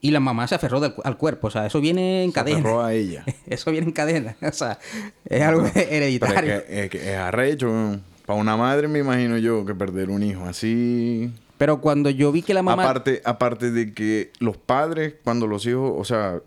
[0.00, 2.58] Y la mamá se aferró del al cuerpo, o sea, eso viene en Se cadena.
[2.58, 3.24] aferró a ella.
[3.46, 4.78] Eso viene en cadena, o sea,
[5.24, 6.54] es algo Pero hereditario.
[6.56, 8.00] es que, es, que es arrecho.
[8.26, 11.32] Para una madre me imagino yo que perder un hijo así...
[11.56, 12.82] Pero cuando yo vi que la mamá...
[12.82, 16.40] Aparte, aparte de que los padres, cuando los hijos, o sea,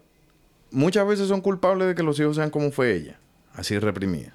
[0.76, 3.18] muchas veces son culpables de que los hijos sean como fue ella,
[3.54, 4.34] así reprimida.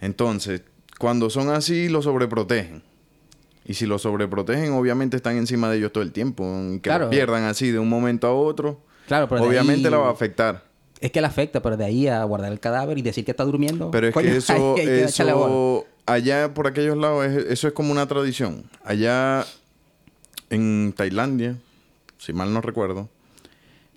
[0.00, 0.62] Entonces,
[0.98, 2.82] cuando son así, los sobreprotegen.
[3.64, 6.44] Y si los sobreprotegen, obviamente están encima de ellos todo el tiempo.
[6.72, 7.04] Y que Claro.
[7.04, 10.12] los pierdan así de un momento a otro, Claro, pero obviamente ahí- la va a
[10.12, 10.64] afectar.
[11.00, 13.44] Es que la afecta, pero de ahí a guardar el cadáver y decir que está
[13.44, 13.90] durmiendo...
[13.90, 17.74] Pero es coño, que eso, hay que eso allá por aquellos lados, es- eso es
[17.74, 18.64] como una tradición.
[18.84, 19.44] Allá
[20.50, 21.56] en Tailandia,
[22.18, 23.08] si mal no recuerdo,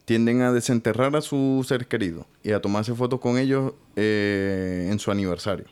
[0.06, 5.00] tienden a desenterrar a sus seres queridos y a tomarse fotos con ellos eh, en
[5.00, 5.66] su aniversario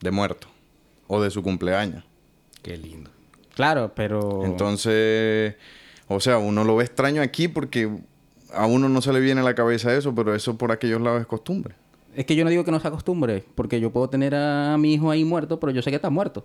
[0.00, 0.48] de muerto
[1.06, 2.04] o de su cumpleaños.
[2.62, 3.10] Qué lindo.
[3.54, 4.44] Claro, pero...
[4.44, 5.54] Entonces,
[6.08, 7.90] o sea, uno lo ve extraño aquí porque
[8.52, 11.20] a uno no se le viene a la cabeza eso, pero eso por aquellos lados
[11.20, 11.74] es costumbre.
[12.14, 14.94] Es que yo no digo que no se acostumbre, porque yo puedo tener a mi
[14.94, 16.44] hijo ahí muerto, pero yo sé que está muerto.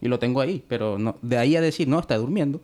[0.00, 0.64] Y lo tengo ahí.
[0.68, 2.60] Pero no, de ahí a decir, no, está durmiendo,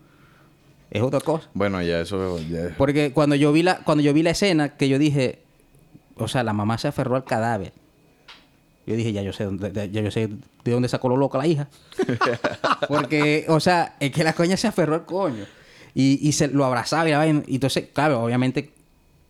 [0.90, 1.48] es otra cosa.
[1.54, 4.88] Bueno, ya eso ya Porque cuando yo vi la, cuando yo vi la escena, que
[4.88, 5.40] yo dije,
[6.16, 7.72] o sea, la mamá se aferró al cadáver.
[8.86, 10.28] Yo dije, ya yo sé dónde, de- ya yo sé
[10.64, 11.68] de dónde sacó lo loca la hija.
[12.88, 15.44] Porque, o sea, es que la coña se aferró al coño.
[15.94, 17.42] Y, y se lo abrazaba y la vaina.
[17.46, 18.72] Y entonces, claro, obviamente,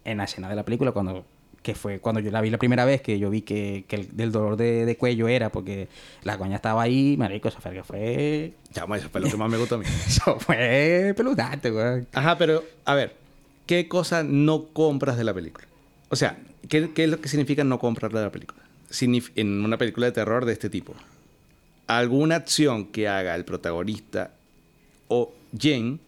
[0.05, 1.25] en la escena de la película, cuando
[1.63, 4.17] que fue cuando yo la vi la primera vez, que yo vi que, que el,
[4.17, 5.89] del dolor de, de cuello era porque
[6.23, 8.53] la coña estaba ahí, marico, eso fue que fue...
[8.87, 9.85] Bueno, eso fue lo que más me gustó a mí.
[10.07, 12.07] Eso fue peludante, güey.
[12.13, 13.17] Ajá, pero a ver,
[13.67, 15.67] ¿qué cosa no compras de la película?
[16.11, 18.63] O sea, ¿qué, qué es lo que significa no comprar de la película?
[18.91, 20.95] Signif- en una película de terror de este tipo.
[21.87, 24.33] Alguna acción que haga el protagonista
[25.09, 26.01] o Jen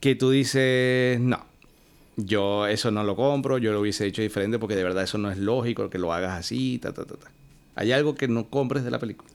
[0.00, 1.44] que tú dices, no,
[2.18, 5.30] yo eso no lo compro, yo lo hubiese hecho diferente porque de verdad eso no
[5.30, 7.30] es lógico que lo hagas así, ta, ta, ta, ta.
[7.76, 9.30] ¿Hay algo que no compres de la película?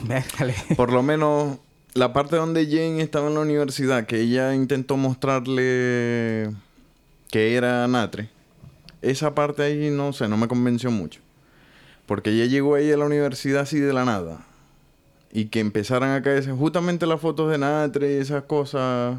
[0.04, 0.54] Vértale.
[0.76, 1.58] Por lo menos
[1.94, 6.52] la parte donde Jane estaba en la universidad, que ella intentó mostrarle
[7.30, 8.28] que era Natre,
[9.02, 11.20] esa parte ahí no sé, no me convenció mucho.
[12.06, 14.46] Porque ella llegó ahí a la universidad así de la nada.
[15.32, 19.18] Y que empezaran a caerse justamente las fotos de Natre y esas cosas.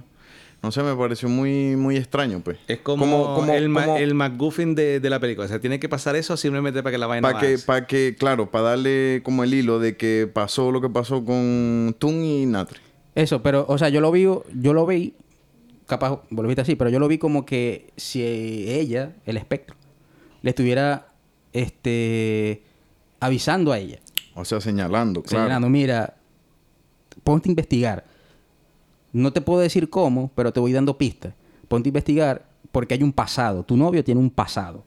[0.64, 2.58] No sé, me pareció muy, muy extraño, pues.
[2.68, 5.46] Es como, el, ma- el McGuffin de, de la película.
[5.46, 8.16] O sea, tiene que pasar eso simplemente para que la vaina Para que, para que,
[8.18, 12.46] claro, para darle como el hilo de que pasó lo que pasó con Tun y
[12.48, 12.80] Natre.
[13.14, 15.14] Eso, pero, o sea, yo lo vi, yo lo vi,
[15.86, 19.76] capaz volviste así, pero yo lo vi como que si ella, el espectro,
[20.42, 21.08] le estuviera,
[21.54, 22.64] este,
[23.20, 24.00] avisando a ella,
[24.34, 25.46] O sea, señalando, claro.
[25.46, 26.16] señalando, mira,
[27.24, 28.04] ponte a investigar.
[29.14, 31.34] No te puedo decir cómo, pero te voy dando pistas.
[31.68, 33.64] Ponte a investigar porque hay un pasado.
[33.64, 34.84] Tu novio tiene un pasado.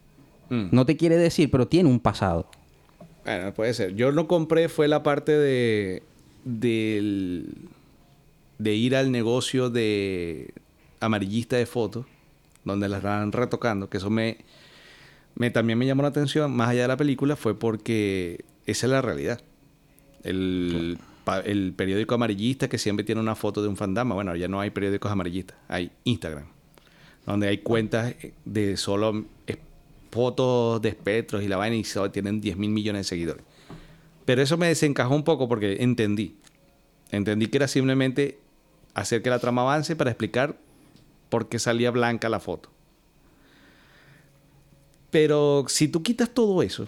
[0.49, 0.69] Mm.
[0.73, 2.47] No te quiere decir, pero tiene un pasado.
[3.25, 3.95] Bueno, puede ser.
[3.95, 6.03] Yo no compré fue la parte de
[6.45, 7.69] del
[8.59, 10.53] de ir al negocio de
[11.01, 12.07] amarillista de fotos
[12.65, 14.39] donde las estaban retocando, que eso me,
[15.35, 18.93] me también me llamó la atención más allá de la película fue porque esa es
[18.93, 19.41] la realidad.
[20.23, 20.99] El,
[21.45, 24.15] el periódico amarillista que siempre tiene una foto de un fantasma.
[24.15, 26.47] Bueno, ya no hay periódicos amarillistas, hay Instagram,
[27.27, 29.25] donde hay cuentas de solo
[30.11, 33.45] fotos de espectros y la vaina y solo tienen 10 mil millones de seguidores.
[34.25, 36.37] Pero eso me desencajó un poco porque entendí.
[37.11, 38.39] Entendí que era simplemente
[38.95, 40.57] hacer que la trama avance para explicar
[41.29, 42.71] por qué salía blanca la foto.
[45.11, 46.87] Pero si tú quitas todo eso,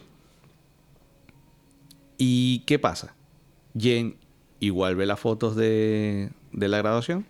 [2.19, 3.15] ¿y qué pasa?
[3.77, 4.17] Jen
[4.63, 7.27] igual ve las fotos de, de la graduación.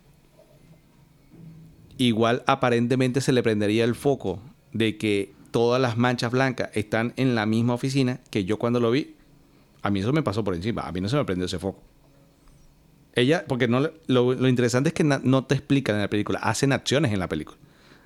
[1.97, 4.39] Igual aparentemente se le prendería el foco
[4.71, 8.91] de que todas las manchas blancas están en la misma oficina que yo cuando lo
[8.91, 9.15] vi.
[9.81, 10.83] A mí eso me pasó por encima.
[10.83, 11.81] A mí no se me prendió ese foco.
[13.15, 16.71] Ella, porque no, lo, lo interesante es que no te explican en la película, hacen
[16.71, 17.57] acciones en la película.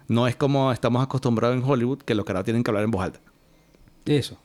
[0.07, 3.03] No es como estamos acostumbrados en Hollywood que los caras tienen que hablar en voz
[3.03, 3.19] alta.
[4.05, 4.37] Eso.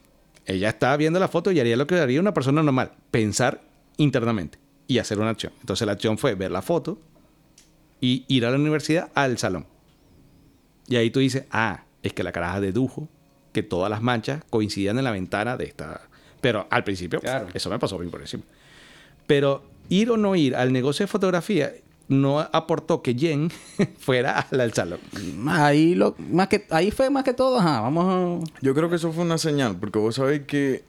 [0.45, 3.61] Ella está viendo la foto y haría lo que haría una persona normal, pensar
[3.95, 5.53] internamente y hacer una acción.
[5.61, 6.99] Entonces la acción fue ver la foto
[8.01, 9.65] y ir a la universidad al salón.
[10.87, 13.07] Y ahí tú dices, ah, es que la caraja dedujo
[13.53, 16.01] que todas las manchas coincidían en la ventana de esta...
[16.41, 17.47] Pero al principio, Claro.
[17.53, 18.43] eso me pasó bien por encima.
[19.27, 21.71] Pero ir o no ir al negocio de fotografía
[22.09, 23.49] no aportó que Jen
[23.99, 24.99] fuera al, al salón.
[25.47, 28.51] Ahí, lo, más que, ahí fue más que todo, ajá, vamos a...
[28.61, 30.83] Yo creo que eso fue una señal, porque vos sabéis que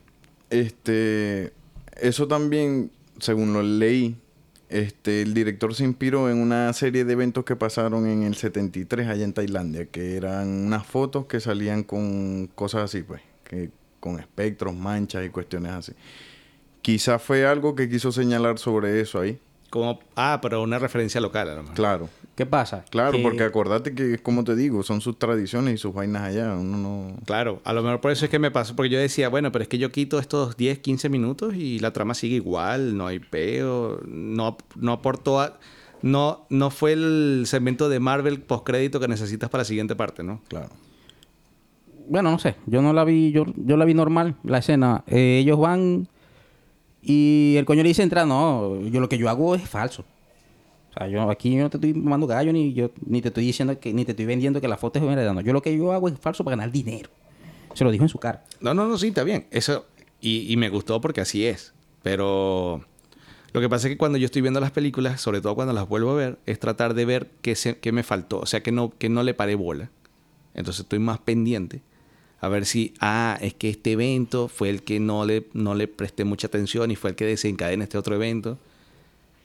[0.51, 1.53] este
[2.01, 2.91] eso también,
[3.25, 4.17] según lo leí,
[4.69, 9.09] este el director se inspiró en una serie de eventos que pasaron en el 73
[9.09, 14.21] allá en Tailandia, que eran unas fotos que salían con cosas así, pues, que con
[14.21, 15.93] espectros, manchas y cuestiones así.
[16.83, 19.39] Quizás fue algo que quiso señalar sobre eso ahí.
[19.71, 21.77] Como, ah, pero una referencia local a lo mejor.
[21.77, 22.09] Claro.
[22.35, 22.85] ¿Qué pasa?
[22.91, 26.55] Claro, Que- porque acordate que, como te digo, son sus tradiciones y sus vainas allá.
[26.55, 27.17] Uno no...
[27.27, 29.63] Claro, a lo mejor por eso es que me pasó, porque yo decía, bueno, pero
[29.63, 33.21] es que yo quito estos 10, 15 minutos y la trama sigue igual, no hay
[33.21, 35.59] peo, no, no aportó a-
[36.03, 40.43] No, no fue el segmento de Marvel postcrédito que necesitas para la siguiente parte, ¿no?
[40.49, 40.69] Claro.
[42.09, 42.57] Bueno, no sé.
[42.67, 45.05] Yo no la vi, yo, yo la vi normal, la escena.
[45.07, 46.09] Eh, ellos van
[47.01, 50.05] y el coño le dice entra, no, yo lo que yo hago es falso.
[50.95, 53.45] O sea, yo aquí yo no te estoy mandando gallo ni yo ni te estoy
[53.45, 55.45] diciendo que ni te estoy vendiendo que la foto es.
[55.45, 57.11] Yo lo que yo hago es falso para ganar dinero.
[57.75, 58.45] Se lo dijo en su cara.
[58.61, 59.47] No, no, no, sí, está bien.
[59.51, 59.87] Eso,
[60.21, 61.75] y, y me gustó porque así es.
[62.03, 62.85] Pero
[63.53, 65.89] lo que pasa es que cuando yo estoy viendo las películas, sobre todo cuando las
[65.89, 68.39] vuelvo a ver, es tratar de ver qué, se- qué me faltó.
[68.41, 69.91] O sea, que no, que no le paré bola.
[70.55, 71.83] Entonces estoy más pendiente
[72.41, 75.89] a ver si, ah, es que este evento fue el que no le, no le
[75.89, 78.59] presté mucha atención y fue el que desencadena este otro evento.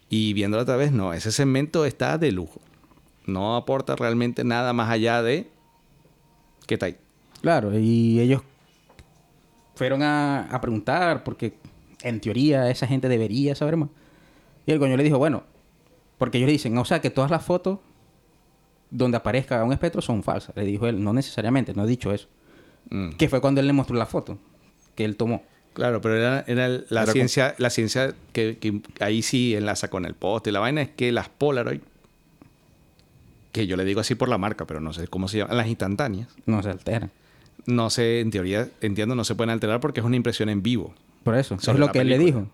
[0.10, 2.60] Y viéndolo otra vez, no, ese segmento está de lujo.
[3.26, 5.50] No aporta realmente nada más allá de...
[6.66, 6.98] ¿Qué tal?
[7.42, 8.42] Claro, y ellos
[9.76, 11.54] fueron a, a preguntar, porque
[12.02, 13.90] en teoría esa gente debería saber más.
[14.66, 15.44] Y el coño le dijo, bueno,
[16.18, 17.80] porque ellos le dicen, o sea, que todas las fotos
[18.92, 20.56] donde aparezca un espectro son falsas.
[20.56, 22.28] Le dijo él, no necesariamente, no he dicho eso.
[22.90, 23.12] Mm.
[23.12, 24.38] Que fue cuando él le mostró la foto
[24.96, 25.44] que él tomó.
[25.80, 26.44] Claro, pero era,
[26.90, 30.52] la Era ciencia, la ciencia que, que ahí sí enlaza con el poste.
[30.52, 31.80] La vaina es que las Polaroid,
[33.54, 35.68] que yo le digo así por la marca, pero no sé cómo se llaman, las
[35.68, 37.12] instantáneas, No se alteran.
[37.66, 40.94] no sé, en teoría, entiendo, no se pueden alterar porque es una impresión en vivo.
[41.24, 41.56] Por eso.
[41.56, 42.48] Es lo que él le dijo.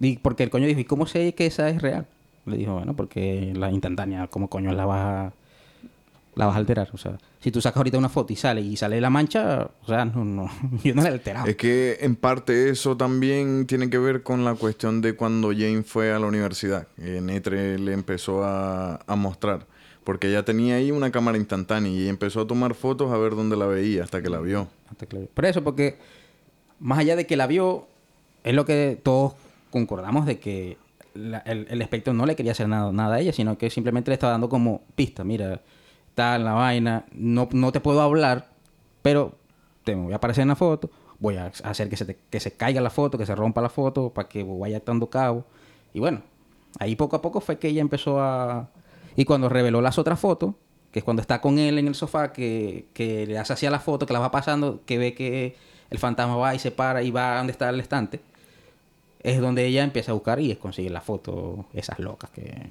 [0.00, 2.06] Y porque el coño dijo, ¿y cómo sé que esa es real?
[2.46, 5.32] Le dijo, bueno, porque la instantánea, ¿cómo coño la vas a,
[6.38, 6.88] la vas a alterar?
[6.92, 9.86] O sea, si tú sacas ahorita una foto y sale y sale la mancha, o
[9.86, 10.50] sea, no, no,
[10.84, 11.46] yo no la he alterado.
[11.46, 15.82] Es que en parte eso también tiene que ver con la cuestión de cuando Jane
[15.82, 16.86] fue a la universidad.
[16.96, 19.66] Netre le empezó a, a mostrar.
[20.04, 23.56] Porque ella tenía ahí una cámara instantánea y empezó a tomar fotos a ver dónde
[23.56, 24.66] la veía hasta que la vio.
[24.90, 25.28] Hasta que la vio.
[25.34, 25.98] Por eso, porque
[26.80, 27.86] más allá de que la vio,
[28.42, 29.34] es lo que todos
[29.70, 30.78] concordamos de que
[31.12, 34.10] la- el, el espectro no le quería hacer nada, nada a ella, sino que simplemente
[34.10, 35.24] le estaba dando como pista.
[35.24, 35.60] Mira,
[36.18, 38.48] en la vaina, no, no te puedo hablar,
[39.02, 39.34] pero
[39.84, 42.80] te voy a aparecer en la foto, voy a hacer que se, que se caiga
[42.80, 45.44] la foto, que se rompa la foto, para que vaya dando cabo.
[45.94, 46.22] Y bueno,
[46.78, 48.68] ahí poco a poco fue que ella empezó a...
[49.16, 50.54] Y cuando reveló las otras fotos,
[50.92, 53.70] que es cuando está con él en el sofá, que, que le hace así a
[53.70, 55.56] la foto, que la va pasando, que ve que
[55.90, 58.20] el fantasma va y se para y va a donde está el estante,
[59.22, 62.68] es donde ella empieza a buscar y es conseguir la foto, esas locas que...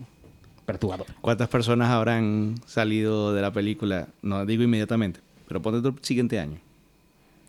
[1.21, 4.09] ¿Cuántas personas habrán salido de la película?
[4.21, 6.59] No digo inmediatamente, pero ponte tu siguiente año,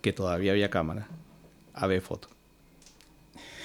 [0.01, 1.09] que todavía había cámara,
[1.75, 2.31] a ver fotos.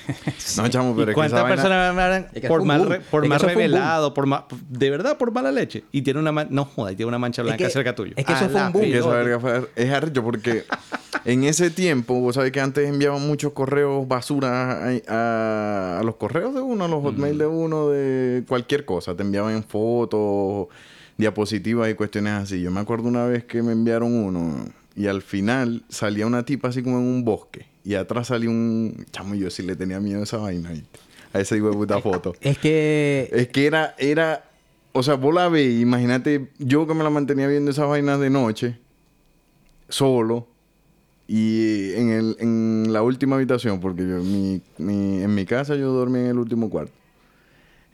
[0.57, 2.99] No, chamo, pero ¿Y es que ¿Cuántas esa vaina- personas Es que por mal, re-
[2.99, 5.83] por Es mal revelado, por ma- de verdad por mala leche?
[5.91, 8.13] Y tiene una man- no joda, y tiene una mancha blanca que- cerca tuyo.
[8.15, 8.85] es que eso A fue un boom.
[8.85, 9.17] Y esa pelota.
[9.17, 10.63] verga fue- es arrecho porque
[11.25, 16.15] en ese tiempo, vos sabés que antes enviaban muchos correos basura a, a- a los
[16.15, 19.15] correos de uno, a los hotmail de uno, de cualquier cosa.
[19.15, 20.67] Te enviaban fotos,
[21.17, 22.61] diapositivas y cuestiones así.
[22.61, 26.67] Yo me acuerdo una vez que me enviaron uno y al final salía una tipa
[26.69, 29.05] así como en un bosque y atrás salía un...
[29.11, 30.71] Chamo, yo sí le tenía miedo a esa vaina.
[31.33, 32.33] A esa hijo de puta foto.
[32.41, 33.29] Es que...
[33.33, 34.45] Es que era, era,
[34.91, 38.29] o sea, vos la ves, imagínate, yo que me la mantenía viendo esas vainas de
[38.29, 38.77] noche,
[39.89, 40.47] solo,
[41.27, 45.91] y en, el, en la última habitación, porque yo, mi, mi- en mi casa yo
[45.91, 46.91] dormí en el último cuarto.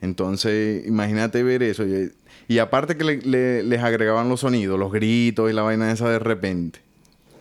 [0.00, 1.86] Entonces, imagínate ver eso.
[1.86, 2.12] Y,
[2.48, 6.08] y aparte que le- le- les agregaban los sonidos, los gritos y la vaina esa
[6.10, 6.80] de repente.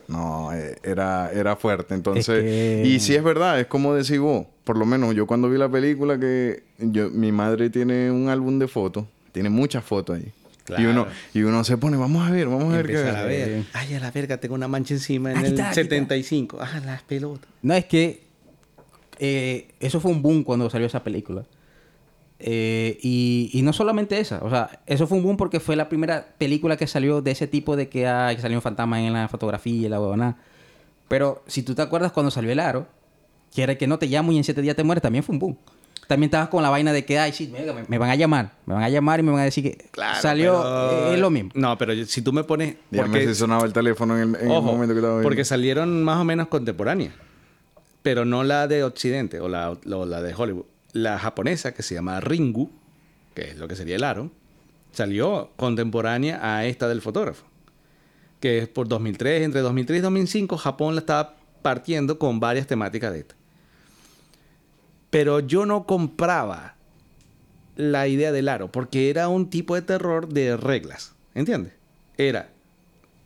[0.09, 1.93] No, eh, era, era fuerte.
[1.93, 4.45] Entonces, que- y sí es verdad, es como decís vos.
[4.63, 8.59] Por lo menos yo cuando vi la película que yo, mi madre tiene un álbum
[8.59, 10.31] de fotos, tiene muchas fotos ahí.
[10.77, 13.31] Y uno, y uno se pone, vamos a ver, vamos a ver qué Empezar a
[13.33, 13.47] es.
[13.47, 13.63] ver.
[13.73, 15.73] Ay, a la verga, tengo una mancha encima en Aquí el está.
[15.73, 16.59] 75.
[16.61, 17.49] Ah, las pelotas.
[17.63, 18.21] No, es que
[19.19, 21.43] eh, eso fue un boom cuando salió esa película.
[22.41, 25.89] Eh, y, y no solamente esa, o sea, eso fue un boom porque fue la
[25.89, 29.11] primera película que salió de ese tipo de que, ay, que salió un fantasma en
[29.11, 30.37] la fotografía y la huevona.
[31.09, 32.87] Pero si tú te acuerdas cuando salió El Aro,
[33.53, 35.39] que era que no te llamo y en siete días te mueres, también fue un
[35.39, 35.57] boom.
[36.07, 38.73] También estabas con la vaina de que, ay, sí, me, me van a llamar, me
[38.73, 39.85] van a llamar y me van a decir que
[40.21, 41.51] salió, pero- eh, es lo mismo.
[41.53, 42.77] No, pero yo- si tú me pones.
[42.89, 45.23] Dígame porque- si sonaba el teléfono en el, en el Ojo, momento que estaba viendo.
[45.23, 47.13] porque salieron más o menos contemporáneas.
[48.01, 50.65] Pero no la de Occidente o la, o la de Hollywood.
[50.93, 52.71] La japonesa, que se llama Ringu,
[53.35, 54.31] que es lo que sería el aro,
[54.91, 57.45] salió contemporánea a esta del fotógrafo.
[58.39, 59.43] Que es por 2003.
[59.43, 63.35] Entre 2003 y 2005, Japón la estaba partiendo con varias temáticas de esta.
[65.09, 66.75] Pero yo no compraba
[67.75, 71.13] la idea del aro, porque era un tipo de terror de reglas.
[71.33, 71.73] ¿Entiendes?
[72.17, 72.49] Era,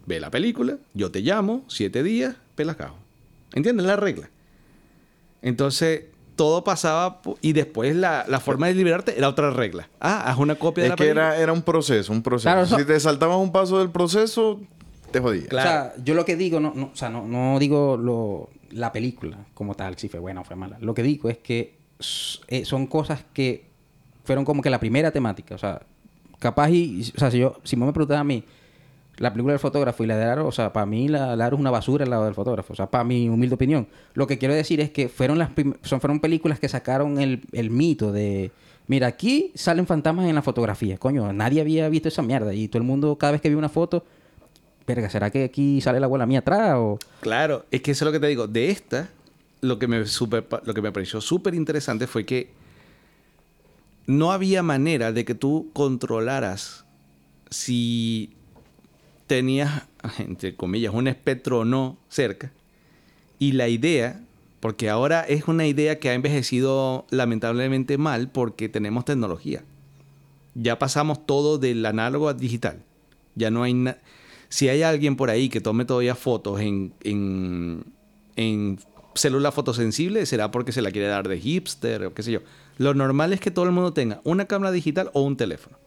[0.05, 2.97] ve la película, yo te llamo, siete días, pelas cajo.
[3.53, 4.29] ¿Entiendes la regla?
[5.41, 6.03] Entonces,
[6.35, 9.89] todo pasaba y después la, la forma de liberarte era otra regla.
[9.99, 11.33] Ah, haz una copia de es la que película.
[11.33, 12.49] era, era un proceso, un proceso.
[12.49, 14.59] Claro, Si te saltabas un paso del proceso,
[15.11, 15.47] te jodías.
[15.47, 15.69] Claro.
[15.69, 18.91] O sea, yo lo que digo, no, no, o sea, no, no digo lo, la
[18.91, 20.77] película como tal, si fue buena o fue mala.
[20.81, 21.77] Lo que digo es que
[22.47, 23.69] eh, son cosas que
[24.23, 25.55] fueron como que la primera temática.
[25.55, 25.81] O sea,
[26.39, 27.11] capaz y...
[27.15, 28.43] O sea, si, yo, si vos me preguntas a mí,
[29.17, 31.55] la película del fotógrafo y la de Aro, o sea, para mí la, la Aro
[31.55, 32.73] es una basura al lado del fotógrafo.
[32.73, 33.87] O sea, para mi humilde opinión.
[34.13, 35.51] Lo que quiero decir es que fueron las
[35.83, 38.51] son, fueron películas que sacaron el, el mito de...
[38.87, 40.97] Mira, aquí salen fantasmas en la fotografía.
[40.97, 42.53] Coño, nadie había visto esa mierda.
[42.53, 44.03] Y todo el mundo, cada vez que vio una foto...
[44.85, 46.77] Verga, ¿será que aquí sale la abuela mía atrás?
[47.21, 48.47] Claro, es que eso es lo que te digo.
[48.47, 49.07] De esta,
[49.61, 52.49] lo que me, super- lo que me pareció súper interesante fue que
[54.07, 56.83] no había manera de que tú controlaras
[57.49, 58.33] si
[59.27, 59.83] tenías,
[60.19, 62.51] entre comillas, un espectro no cerca.
[63.39, 64.21] Y la idea,
[64.59, 69.63] porque ahora es una idea que ha envejecido lamentablemente mal porque tenemos tecnología.
[70.55, 72.83] Ya pasamos todo del análogo al digital.
[73.35, 73.95] Ya no hay.
[74.49, 77.83] Si hay alguien por ahí que tome todavía fotos en, en,
[78.35, 78.79] en
[79.15, 82.41] célula fotosensible, será porque se la quiere dar de hipster o qué sé yo.
[82.77, 85.77] Lo normal es que todo el mundo tenga una cámara digital o un teléfono.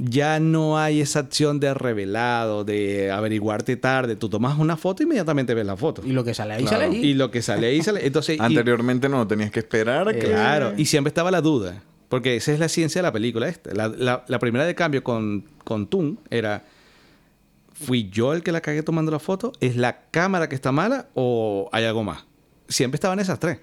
[0.00, 4.14] Ya no hay esa acción de revelado, de averiguarte tarde.
[4.14, 6.02] Tú tomas una foto y inmediatamente ves la foto.
[6.06, 6.76] Y lo que sale ahí Claro.
[6.84, 7.04] sale ahí.
[7.04, 8.06] Y lo que sale ahí sale.
[8.06, 10.20] Entonces, y- Anteriormente no, tenías que esperar a que...
[10.20, 11.82] Claro, y siempre estaba la duda.
[12.08, 13.74] Porque esa es la ciencia de la película esta.
[13.74, 16.64] La, la- la primera de cambio con, con Toon era...
[17.72, 19.52] ¿Fui yo el que la cagué tomando la foto?
[19.60, 22.24] ¿Es la cámara que está mala o hay algo más?
[22.68, 23.58] Siempre estaban esas tres.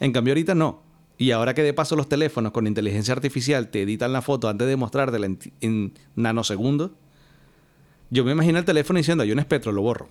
[0.00, 0.82] En cambio ahorita no.
[1.18, 4.66] Y ahora que de paso los teléfonos con inteligencia artificial te editan la foto antes
[4.66, 6.90] de mostrártela en, en nanosegundos,
[8.10, 10.08] yo me imagino el teléfono diciendo, hay un espectro, lo borro.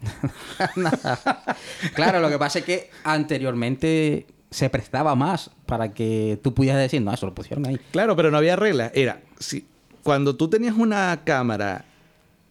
[1.94, 7.02] claro, lo que pasa es que anteriormente se prestaba más para que tú pudieras decir,
[7.02, 7.78] no, eso lo pusieron ahí.
[7.90, 8.90] Claro, pero no había regla.
[8.94, 9.66] Era, si,
[10.02, 11.84] cuando tú tenías una cámara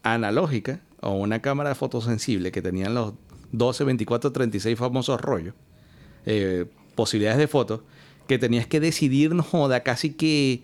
[0.03, 3.13] analógica o una cámara fotosensible que tenían los
[3.51, 5.55] 12, 24, 36 famosos rollos,
[6.25, 6.65] eh,
[6.97, 7.79] posibilidades de fotos,
[8.27, 10.63] que tenías que decidir, no joda, casi que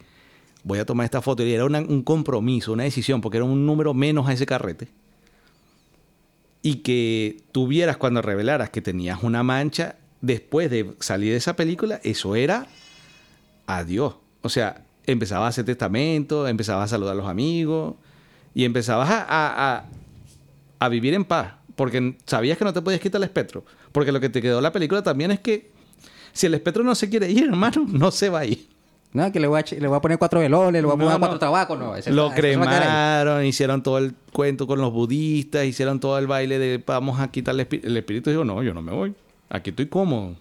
[0.65, 1.43] voy a tomar esta foto.
[1.45, 4.89] Y era un compromiso, una decisión, porque era un número menos a ese carrete.
[6.61, 11.99] Y que tuvieras cuando revelaras que tenías una mancha después de salir de esa película,
[12.03, 12.67] eso era
[13.67, 14.15] adiós.
[14.41, 17.95] O sea, empezabas a hacer testamento, empezabas a saludar a los amigos
[18.55, 19.85] y empezabas a, a-
[20.79, 21.53] a- vivir en paz.
[21.75, 23.65] Porque sabías que no te podías quitar el espectro.
[23.91, 25.71] Porque lo que te quedó la película también es que
[26.33, 28.67] si el espectro no se quiere ir, hermano, no se va a ir.
[29.13, 31.03] No, que le voy a, le voy a poner cuatro velones, le voy a No,
[31.03, 31.19] poner no.
[31.19, 31.95] cuatro tabacos, no.
[31.95, 36.83] ese- Lo cremaron, hicieron todo el cuento con los budistas, hicieron todo el baile de
[36.83, 37.85] vamos a quitarle el, espi-".
[37.85, 38.31] el espíritu.
[38.31, 39.13] Dijo, no, yo no me voy.
[39.49, 40.35] Aquí estoy cómodo.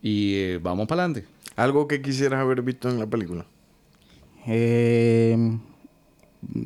[0.00, 1.28] Y eh, vamos para adelante.
[1.54, 3.44] Algo que quisieras haber visto en la película.
[4.46, 5.36] Eh,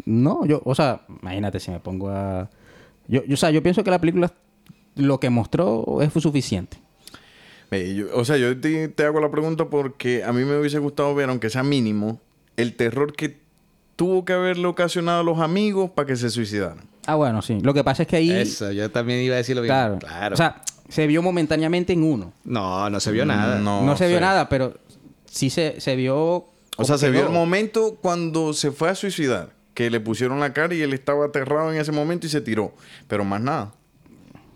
[0.04, 2.48] no, yo, o sea, imagínate si me pongo a...
[3.08, 4.32] Yo, yo, o sea, yo pienso que la película
[4.94, 6.78] lo que mostró es suficiente.
[7.70, 11.14] Yo- o sea, yo te, te hago la pregunta porque a mí me hubiese gustado
[11.14, 12.20] ver, aunque sea mínimo,
[12.56, 13.38] el terror que
[13.96, 16.88] tuvo que haberle ocasionado a los amigos para que se suicidaran.
[17.06, 17.60] Ah, bueno, sí.
[17.62, 18.30] Lo que pasa es que ahí...
[18.30, 19.74] Eso, yo también iba a decir lo mismo.
[19.74, 19.98] Claro.
[19.98, 20.34] Claro.
[20.34, 22.32] O sea, se vio momentáneamente en uno.
[22.44, 23.58] no, no se vio nada.
[23.58, 23.84] No.
[23.84, 24.74] No, se vio nada, pero
[25.26, 26.46] sí se, se vio...
[26.76, 30.52] O sea, se vio el momento cuando se fue a suicidar, que le pusieron la
[30.52, 32.72] cara y él estaba aterrado en ese momento y se tiró.
[33.06, 33.72] Pero más nada.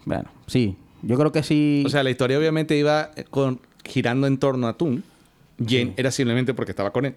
[0.05, 0.77] Bueno, sí.
[1.07, 1.83] Yo creo que sí...
[1.87, 5.03] O sea, la historia obviamente iba eh, con, girando en torno a Toon.
[5.59, 7.15] Jane era simplemente porque estaba con él.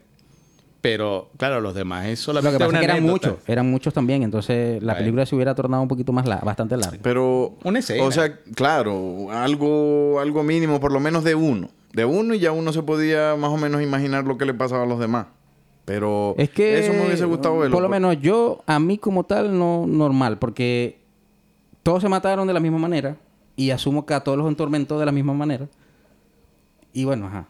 [0.82, 3.30] Pero, claro, los demás es lo solamente que pasa una es que eran anécdota.
[3.30, 3.50] muchos.
[3.50, 4.24] Eran muchos también.
[4.24, 7.00] Entonces, la película se hubiera tornado un poquito más larga, bastante larga.
[7.02, 8.04] Pero, Una escena.
[8.04, 11.70] o sea, claro, algo, algo mínimo, por lo menos de uno.
[11.94, 14.84] De uno y ya uno se podía más o menos imaginar lo que le pasaba
[14.84, 15.26] a los demás.
[15.86, 16.80] Pero Es que...
[16.80, 17.74] eso me hubiese gustado verlo.
[17.74, 20.38] Por lo menos yo, a mí como tal, no normal.
[20.38, 21.00] Porque
[21.82, 23.18] todos se mataron de la misma manera.
[23.58, 25.68] Y asumo que a todos los entormentó de la misma manera.
[26.94, 27.48] Y bueno, ajá.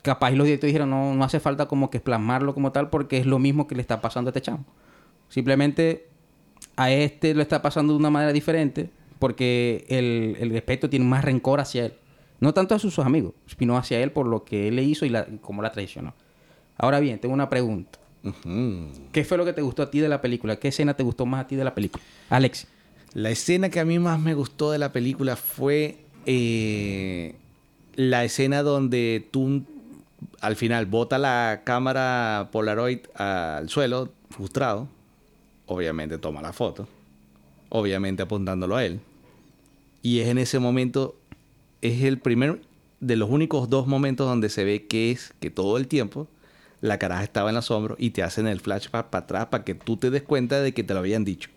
[0.00, 3.26] Capaz los directores dijeron, no, no hace falta como que plasmarlo como tal porque es
[3.26, 4.64] lo mismo que le está pasando a este chamo.
[5.28, 6.08] Simplemente
[6.76, 8.88] a este lo está pasando de una manera diferente
[9.18, 11.94] porque el, el respeto tiene más rencor hacia él.
[12.40, 15.10] No tanto a sus amigos, sino hacia él por lo que él le hizo y,
[15.10, 16.14] la, y cómo la traicionó.
[16.76, 18.00] Ahora bien, tengo una pregunta.
[19.12, 20.56] ¿Qué fue lo que te gustó a ti de la película?
[20.56, 22.02] ¿Qué escena te gustó más a ti de la película?
[22.30, 22.66] Alex.
[23.14, 27.34] La escena que a mí más me gustó de la película fue eh,
[27.94, 29.64] la escena donde tú
[30.40, 34.88] al final bota la cámara Polaroid al suelo, frustrado.
[35.66, 36.88] Obviamente toma la foto.
[37.68, 39.00] Obviamente apuntándolo a él.
[40.00, 41.14] Y es en ese momento,
[41.80, 42.62] es el primer
[43.00, 46.28] de los únicos dos momentos donde se ve que es que todo el tiempo
[46.80, 49.74] la caraja estaba en los hombros y te hacen el flashback para atrás para que
[49.74, 51.50] tú te des cuenta de que te lo habían dicho.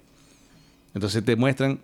[0.96, 1.80] Entonces te muestran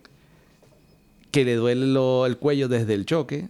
[1.32, 3.50] que le duele lo- el cuello desde el choque.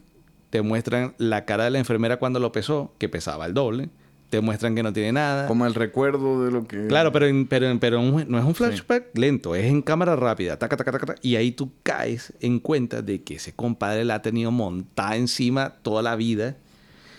[0.50, 3.90] Te muestran la cara de la enfermera cuando lo pesó, que pesaba el doble.
[4.30, 5.48] Te muestran que no tiene nada.
[5.48, 6.88] Como el recuerdo de lo que...
[6.88, 10.16] Claro, pero, en- pero, en- pero un- no es un flashback lento, es en cámara
[10.16, 10.58] rápida.
[10.58, 14.16] taca, taca, taca, taca, y ahí tú caes en cuenta de que ese compadre la
[14.16, 16.56] ha tenido montada encima toda la vida.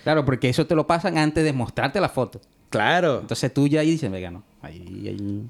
[0.05, 2.41] Claro, porque eso te lo pasan antes de mostrarte la foto.
[2.71, 3.21] Claro.
[3.21, 4.43] Entonces tú ya ahí dices, venga, no.
[4.63, 5.43] Ahí, ahí-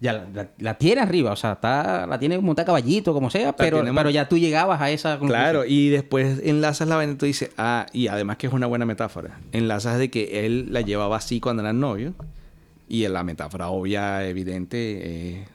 [0.00, 3.54] ya la, la- la tiene arriba, o sea, está, la tiene montada caballito, como sea,
[3.56, 5.40] pero, pero ya tú llegabas a esa conclusión.
[5.40, 8.66] Claro, y después enlazas la vaina y tú dices, ah, y además que es una
[8.66, 9.40] buena metáfora.
[9.52, 12.14] Enlazas de que él la llevaba así cuando eran novios.
[12.90, 15.48] Y en la metáfora obvia, evidente, eh,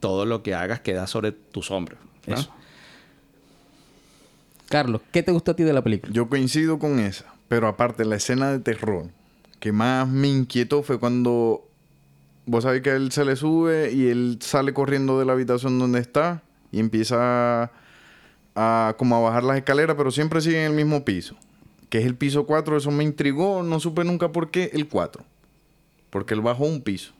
[0.00, 1.98] todo lo que hagas queda sobre tus hombros.
[2.26, 2.34] ¿no?
[2.34, 2.50] Eso.
[4.68, 6.12] Carlos, ¿qué te gustó a ti de la película?
[6.12, 9.06] Yo coincido con esa, pero aparte la escena de terror
[9.60, 11.66] que más me inquietó fue cuando
[12.46, 16.00] vos sabés que él se le sube y él sale corriendo de la habitación donde
[16.00, 17.70] está y empieza
[18.54, 21.36] a, como a bajar las escaleras, pero siempre sigue en el mismo piso,
[21.88, 25.22] que es el piso 4, eso me intrigó, no supe nunca por qué el 4,
[26.10, 27.12] porque él bajó un piso.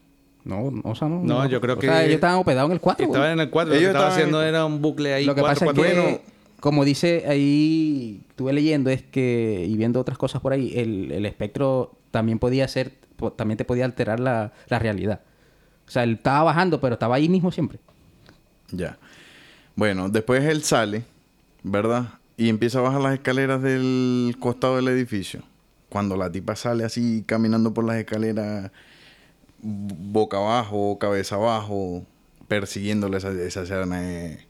[0.44, 1.22] No, o sea, no.
[1.22, 3.06] No, yo creo o que- sea, ellos estaban hospedados en el 4.
[3.06, 3.68] Estaban en el 4.
[3.68, 5.24] Lo que Ellos estaba estaban en haciendo era un bucle ahí.
[5.24, 6.20] Lo que cuatro, pasa es cuatro, que, bueno,
[6.58, 11.26] como dice ahí, estuve leyendo, es que, y viendo otras cosas por ahí, el, el
[11.26, 12.92] espectro también podía ser,
[13.30, 15.20] también te podía alterar la, la realidad.
[15.86, 17.78] O sea, él estaba bajando, pero estaba ahí mismo siempre.
[18.70, 18.98] Ya.
[19.76, 21.04] Bueno, después él sale,
[21.62, 22.08] ¿verdad?
[22.36, 25.42] Y empieza a bajar las escaleras del costado del edificio.
[25.88, 28.70] Cuando la tipa sale así caminando por las escaleras
[29.62, 32.04] boca abajo, cabeza abajo,
[32.48, 34.02] persiguiéndole esa, esa escena.
[34.02, 34.46] eh.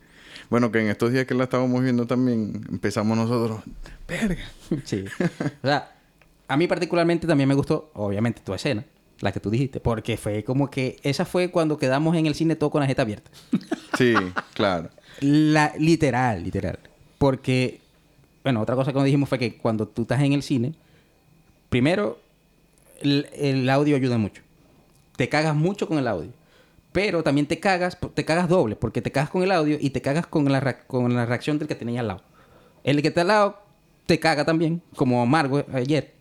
[0.51, 3.63] Bueno, que en estos días que la estábamos viendo también empezamos nosotros,
[4.07, 4.45] verga.
[4.85, 5.05] Sí.
[5.63, 5.93] o sea,
[6.49, 8.85] a mí particularmente también me gustó, obviamente, tu escena,
[9.21, 12.57] la que tú dijiste, porque fue como que esa fue cuando quedamos en el cine
[12.57, 13.31] todo con la jeta abierta.
[13.99, 14.15] Sí,
[14.55, 14.89] claro.
[15.21, 16.79] La, literal, literal.
[17.19, 17.83] Porque,
[18.43, 20.73] bueno, otra cosa que nos dijimos fue que cuando tú estás en el cine,
[21.69, 22.19] primero,
[23.03, 24.43] el, el audio ayuda mucho.
[25.17, 26.31] Te cagas mucho con el audio.
[26.93, 30.03] Pero también te cagas, te cagas doble, porque te cagas con el audio y te
[30.03, 32.23] cagas con la, con la reacción del que tenía al lado.
[32.85, 33.63] El que está al lado
[34.07, 36.15] te caga también, como Margo ayer.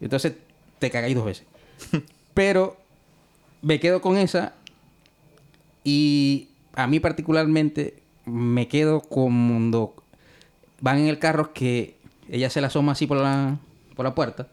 [0.00, 0.34] Entonces
[0.78, 1.44] te cagáis dos veces.
[2.34, 2.76] Pero
[3.62, 4.54] me quedo con esa.
[5.84, 9.94] Y a mí particularmente me quedo cuando
[10.80, 11.96] van en el carro que
[12.28, 13.58] ella se la asoma así por la,
[13.94, 14.48] por la puerta.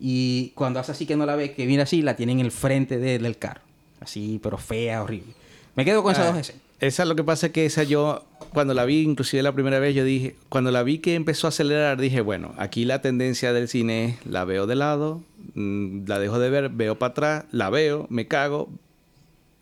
[0.00, 2.50] Y cuando hace así que no la ve, que viene así, la tiene en el
[2.50, 3.62] frente de- del carro.
[4.00, 5.32] Así, pero fea, horrible.
[5.74, 6.62] Me quedo con esas Ah, dos escenas.
[6.80, 9.94] Esa lo que pasa es que esa yo, cuando la vi, inclusive la primera vez,
[9.96, 13.68] yo dije, cuando la vi que empezó a acelerar, dije, bueno, aquí la tendencia del
[13.68, 15.22] cine es, la veo de lado,
[15.54, 18.68] mm, la dejo de ver, veo para atrás, la veo, me cago,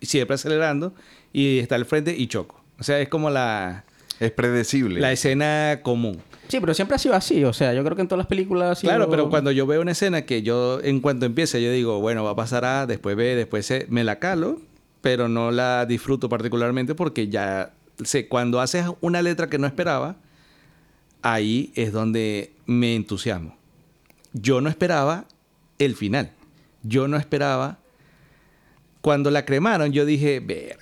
[0.03, 0.93] siempre acelerando,
[1.33, 2.61] y está al frente y choco.
[2.79, 3.85] O sea, es como la,
[4.21, 5.01] Es predecible.
[5.01, 6.19] la escena común.
[6.49, 7.43] Sí, pero siempre ha sido así.
[7.45, 8.91] O sea, yo creo que en todas las películas ha sido...
[8.91, 12.23] Claro, pero cuando yo veo una escena que yo, en cuanto empieza, yo digo, bueno,
[12.25, 14.61] va a pasar A, después B, después C, me la calo,
[15.07, 20.17] pero no la disfruto particularmente porque ya sé, cuando haces una letra que no esperaba,
[21.23, 23.57] ahí es donde me entusiasmo.
[24.33, 25.25] Yo no esperaba
[25.79, 26.33] el final.
[26.83, 27.79] Yo no esperaba.
[29.01, 30.77] Cuando la cremaron, yo dije, verga.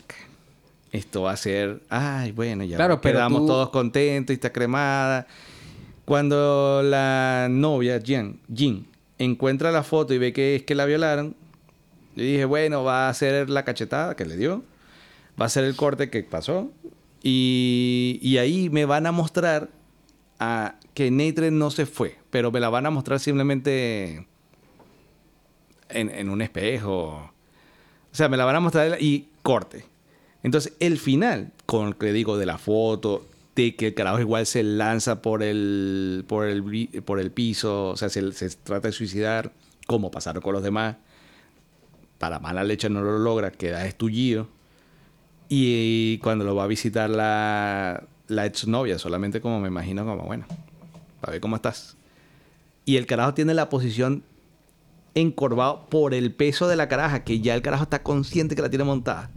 [0.93, 5.27] Esto va a ser, ay, bueno, ya Claro, quedamos tú- todos contentos y está cremada.
[6.05, 8.87] Cuando la novia, Jean, Jean,
[9.19, 11.35] encuentra la foto y ve que es que la violaron,
[12.17, 14.65] yo dije, bueno, va a ser la cachetada que le dio,
[15.41, 16.71] va a ser el corte que pasó,
[17.23, 19.71] y, y ahí me van a mostrar
[20.39, 24.27] a que Natre no se fue, pero me la van a mostrar simplemente
[25.89, 27.31] en, en un espejo.
[28.13, 29.87] O sea, me la van a mostrar y corte.
[30.43, 34.47] Entonces, el final, con lo que digo de la foto, de que el carajo igual
[34.47, 38.93] se lanza por el, por el, por el piso, o sea, se, se trata de
[38.93, 39.53] suicidar,
[39.87, 40.97] como pasaron con los demás.
[42.19, 44.49] Para mala leche no lo logra, queda estullido.
[45.49, 50.47] Y cuando lo va a visitar la, la exnovia, solamente como me imagino, como bueno,
[51.21, 51.97] para ver cómo estás.
[52.85, 54.23] Y el carajo tiene la posición
[55.15, 58.71] encorvado por el peso de la caraja, que ya el carajo está consciente que la
[58.71, 59.31] tiene montada.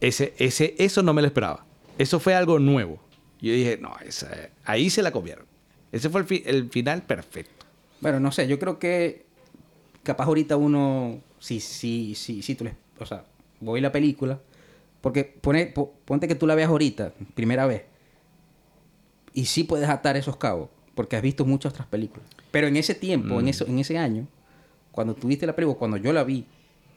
[0.00, 1.64] Ese, ese, eso no me lo esperaba.
[1.98, 2.98] Eso fue algo nuevo.
[3.40, 4.28] Yo dije, no, esa,
[4.64, 5.46] ahí se la comieron.
[5.92, 7.66] Ese fue el, fi- el final perfecto.
[8.00, 9.23] Bueno, no sé, yo creo que
[10.04, 13.24] capaz ahorita uno, si, si, si, si tú le, o sea,
[13.60, 14.38] voy a la película,
[15.00, 17.82] porque pone, po- ponte que tú la veas ahorita, primera vez,
[19.32, 22.26] y sí puedes atar esos cabos, porque has visto muchas otras películas.
[22.50, 24.28] Pero en ese tiempo, en, eso, en ese año,
[24.92, 26.46] cuando tuviste la película, cuando yo la vi,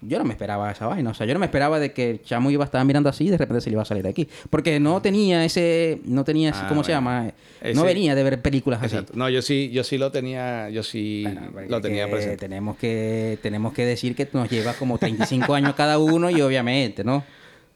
[0.01, 1.09] yo no me esperaba esa vaina.
[1.09, 3.29] O sea, yo no me esperaba de que chamo iba a estar mirando así y
[3.29, 4.27] de repente se le iba a salir de aquí.
[4.49, 7.31] Porque no tenía ese, no tenía, ese- Ah, ¿cómo se llama?
[7.61, 8.95] Ese- No venía de ver películas así.
[8.95, 9.13] Exacto.
[9.15, 12.37] No, yo sí, yo sí lo tenía, yo sí Bueno, lo tenía presente.
[12.37, 17.03] Tenemos que, tenemos que decir que nos lleva como 35 años cada uno y obviamente,
[17.03, 17.23] ¿no?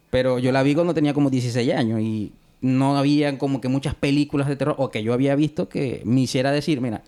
[0.10, 3.96] Pero yo la vi cuando tenía como 16 años y no había como que muchas
[3.96, 7.02] películas de terror o que yo había visto que me hiciera decir, mira,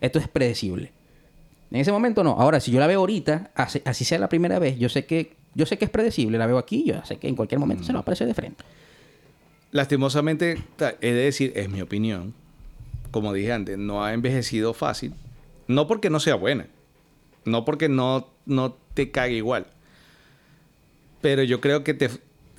[0.00, 0.92] esto es predecible.
[1.70, 2.32] En ese momento no.
[2.32, 5.66] Ahora, si yo la veo ahorita, así, sea la primera vez, yo sé que yo
[5.66, 6.38] sé que es predecible.
[6.38, 8.64] La veo aquí, yo sé que en cualquier momento se nos aparece de frente.
[9.72, 10.62] Lastimosamente,
[11.00, 12.34] he de decir, es mi opinión.
[13.10, 15.14] Como dije antes, no ha envejecido fácil.
[15.66, 16.66] No porque no sea buena.
[17.44, 19.66] No porque no, no te cague igual.
[21.20, 22.10] Pero yo creo que te,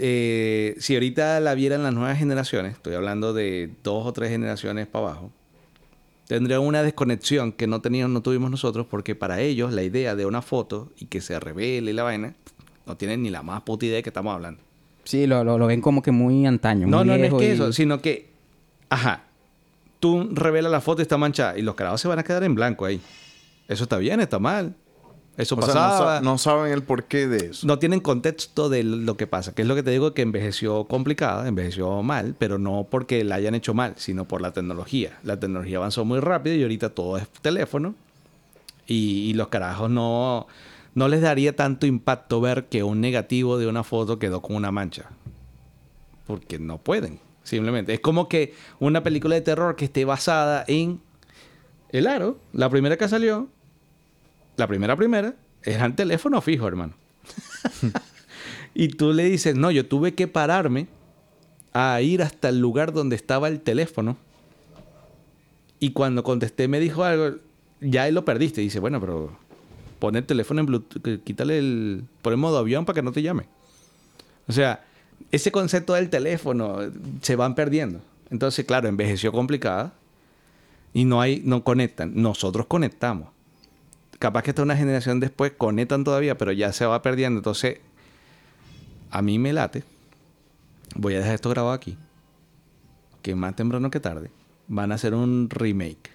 [0.03, 4.87] eh, si ahorita la vieran las nuevas generaciones, estoy hablando de dos o tres generaciones
[4.87, 5.31] para abajo,
[6.27, 10.25] tendría una desconexión que no teníamos, no tuvimos nosotros, porque para ellos la idea de
[10.25, 12.33] una foto y que se revele la vaina,
[12.85, 14.61] no tienen ni la más puta idea de que estamos hablando.
[15.03, 16.87] Sí, lo, lo, lo ven como que muy antaño.
[16.87, 18.29] No, muy no, no es que y- eso, sino que,
[18.89, 19.23] ajá,
[19.99, 22.55] tú revelas la foto y está manchada y los carajos se van a quedar en
[22.55, 23.01] blanco ahí.
[23.67, 24.75] Eso está bien, está mal.
[25.41, 26.17] Eso O sea, no, pasaba.
[26.17, 27.65] sa- no saben el porqué de eso.
[27.65, 30.85] no tienen contexto de lo que pasa, que es lo que te digo que envejeció
[30.85, 35.17] complicada, envejeció mal, pero no porque la hayan hecho mal, sino por la tecnología.
[35.23, 37.95] La tecnología avanzó muy rápido y ahorita todo es teléfono
[38.85, 40.47] y, y los carajos no,
[40.93, 44.71] no les daría tanto impacto ver que un negativo de una foto quedó con una
[44.71, 45.09] mancha.
[46.27, 47.93] Porque no pueden, simplemente.
[47.93, 51.01] Es como que una película de terror que esté basada en
[51.89, 53.47] El Aro, la primera que salió,
[54.57, 56.93] la primera primera, era el teléfono fijo, hermano.
[58.73, 60.87] y tú le dices, no, yo tuve que pararme
[61.73, 64.17] a ir hasta el lugar donde estaba el teléfono.
[65.79, 67.37] Y cuando contesté me dijo algo,
[67.79, 68.61] ya ahí lo perdiste.
[68.61, 69.37] Y dice, bueno, pero
[69.99, 72.03] pon el teléfono en Bluetooth, quítale el...
[72.21, 73.45] Pon en modo avión para que no te llame.
[74.47, 74.83] O sea,
[75.31, 76.79] ese concepto del teléfono
[77.21, 78.01] se van perdiendo.
[78.29, 79.93] Entonces, claro, envejeció complicada
[80.93, 82.13] y no hay, no conectan.
[82.15, 83.29] Nosotros conectamos.
[84.21, 87.39] Capaz que esta una generación después conectan todavía, pero ya se va perdiendo.
[87.39, 87.79] Entonces,
[89.09, 89.83] a mí me late.
[90.93, 91.97] Voy a dejar esto grabado aquí.
[93.23, 94.29] Que más temprano que tarde
[94.67, 96.11] van a hacer un remake.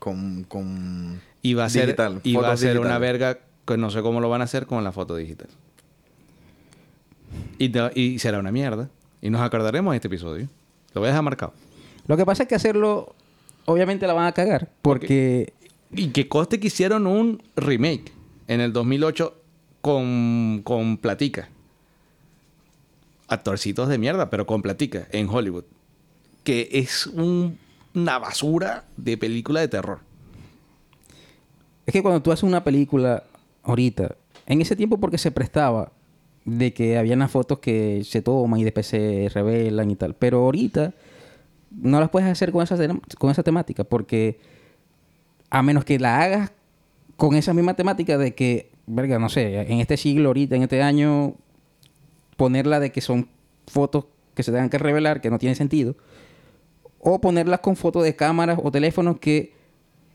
[0.00, 3.90] Con, con Y va a ser, digital, y va a ser una verga que no
[3.90, 5.48] sé cómo lo van a hacer con la foto digital.
[7.58, 8.88] Y, te- y será una mierda.
[9.22, 10.48] Y nos acordaremos de este episodio.
[10.92, 11.52] Lo voy a dejar marcado.
[12.08, 13.14] Lo que pasa es que hacerlo,
[13.66, 14.70] obviamente la van a cagar.
[14.82, 15.52] Porque
[15.92, 18.12] Y que coste que hicieron un remake
[18.46, 19.34] en el 2008
[19.80, 21.48] con, con platica.
[23.28, 25.64] Actorcitos de mierda, pero con platica en Hollywood.
[26.44, 27.58] Que es un-
[27.94, 30.00] una basura de película de terror.
[31.86, 33.24] es que cuando tú haces una película
[33.62, 34.14] ahorita,
[34.44, 35.90] en ese tiempo porque se prestaba
[36.44, 40.14] de que había unas fotos que se toman y después se revelan y tal.
[40.14, 40.92] Pero ahorita
[41.70, 42.76] no las puedes hacer con esa,
[43.18, 44.38] con esa temática porque
[45.50, 46.52] a menos que la hagas
[47.16, 50.82] con esa misma temática de que, verga, no sé, en este siglo ahorita, en este
[50.82, 51.34] año,
[52.36, 53.28] ponerla de que son
[53.66, 55.96] fotos que se tengan que revelar, que no tiene sentido,
[57.00, 59.52] o ponerlas con fotos de cámaras o teléfonos que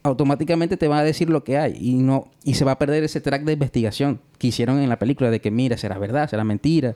[0.04, 3.04] automáticamente te va a decir lo que hay y no y se va a perder
[3.04, 6.44] ese track de investigación que hicieron en la película de que mira será verdad será
[6.44, 6.96] mentira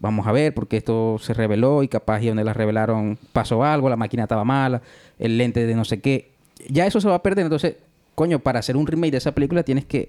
[0.00, 3.88] vamos a ver porque esto se reveló y capaz y donde la revelaron pasó algo
[3.88, 4.82] la máquina estaba mala
[5.20, 6.32] el lente de no sé qué
[6.68, 7.76] ya eso se va a perder entonces
[8.14, 10.08] coño para hacer un remake de esa película tienes que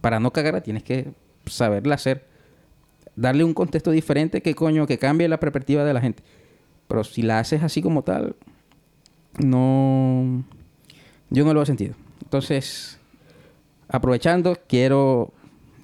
[0.00, 1.08] para no cagarla tienes que
[1.46, 2.24] saberla hacer
[3.16, 6.22] darle un contexto diferente que coño que cambie la perspectiva de la gente
[6.88, 8.34] pero si la haces así como tal
[9.38, 10.44] no
[11.30, 11.94] yo no lo he sentido.
[12.22, 12.98] Entonces,
[13.88, 15.32] aprovechando, quiero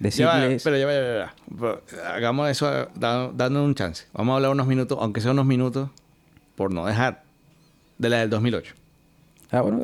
[0.01, 0.63] Ya va, decirles...
[0.65, 1.81] pero ya va, ya va,
[2.15, 4.07] Hagamos eso da- dando un chance.
[4.13, 5.91] Vamos a hablar unos minutos, aunque sea unos minutos,
[6.57, 7.23] por no dejar,
[7.99, 8.75] de la del 2008.
[9.53, 9.83] Ah, bueno,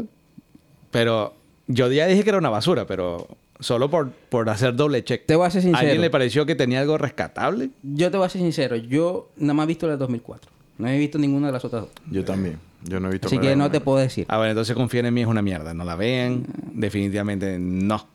[0.92, 1.34] Pero
[1.66, 3.26] yo ya dije que era una basura, pero
[3.58, 5.26] solo por, por hacer doble check.
[5.26, 5.78] te voy a ser ¿A sincero.
[5.80, 7.70] alguien le pareció que tenía algo rescatable?
[7.82, 8.76] Yo te voy a ser sincero.
[8.76, 10.50] Yo nada más he visto la del 2004.
[10.78, 11.90] No he visto ninguna de las otras dos.
[12.10, 12.58] Yo también.
[12.84, 14.26] Yo no he visto Así que no te puedo decir.
[14.28, 15.74] Ah, bueno, entonces confíen en mí, es una mierda.
[15.74, 16.44] No la vean.
[16.72, 18.06] Definitivamente no.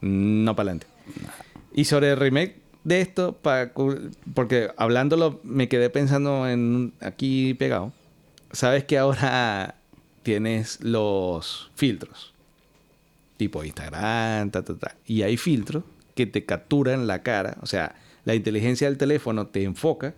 [0.00, 0.86] No para adelante.
[1.74, 3.70] Y sobre el remake de esto, pa-
[4.34, 7.92] porque hablándolo me quedé pensando en aquí pegado.
[8.52, 9.76] Sabes que ahora
[10.26, 12.34] tienes los filtros.
[13.36, 14.96] Tipo Instagram, ta, ta, ta.
[15.06, 15.84] Y hay filtros
[16.16, 17.58] que te capturan la cara.
[17.62, 20.14] O sea, la inteligencia del teléfono te enfoca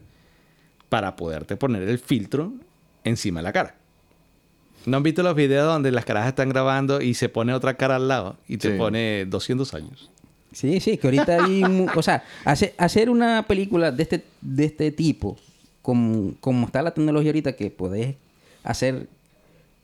[0.89, 2.55] para poderte poner el filtro
[3.05, 3.75] encima de la cara.
[4.87, 7.97] ¿No han visto los videos donde las caras están grabando y se pone otra cara
[7.97, 8.79] al lado y te Sí.
[8.79, 10.11] pone 200 años?
[10.53, 11.63] Sí, sí, que ahorita hay...
[11.95, 15.37] o sea, hace- hacer una película de este, de este tipo,
[15.83, 18.15] como, como está la tecnología ahorita, que puedes
[18.63, 19.09] hacer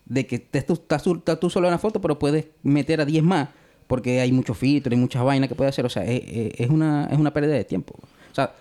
[0.06, 3.04] de que estés tú, estás estás tú solo en la foto, pero puedes meter a
[3.04, 3.48] 10 más,
[3.86, 5.84] porque hay muchos filtros y muchas vainas que puedes hacer.
[5.86, 6.22] O sea, es,
[6.58, 7.94] es- una, es una pérdida de tiempo.
[8.30, 8.54] O sea,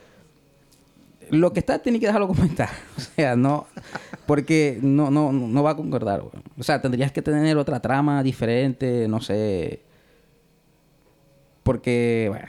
[1.29, 2.69] lo que está tiene que dejarlo como está.
[2.97, 3.67] O sea, no...
[4.25, 6.23] Porque no, no, no va a concordar.
[6.57, 9.81] O sea, tendrías que tener otra trama diferente, no sé...
[11.63, 12.47] Porque, bueno...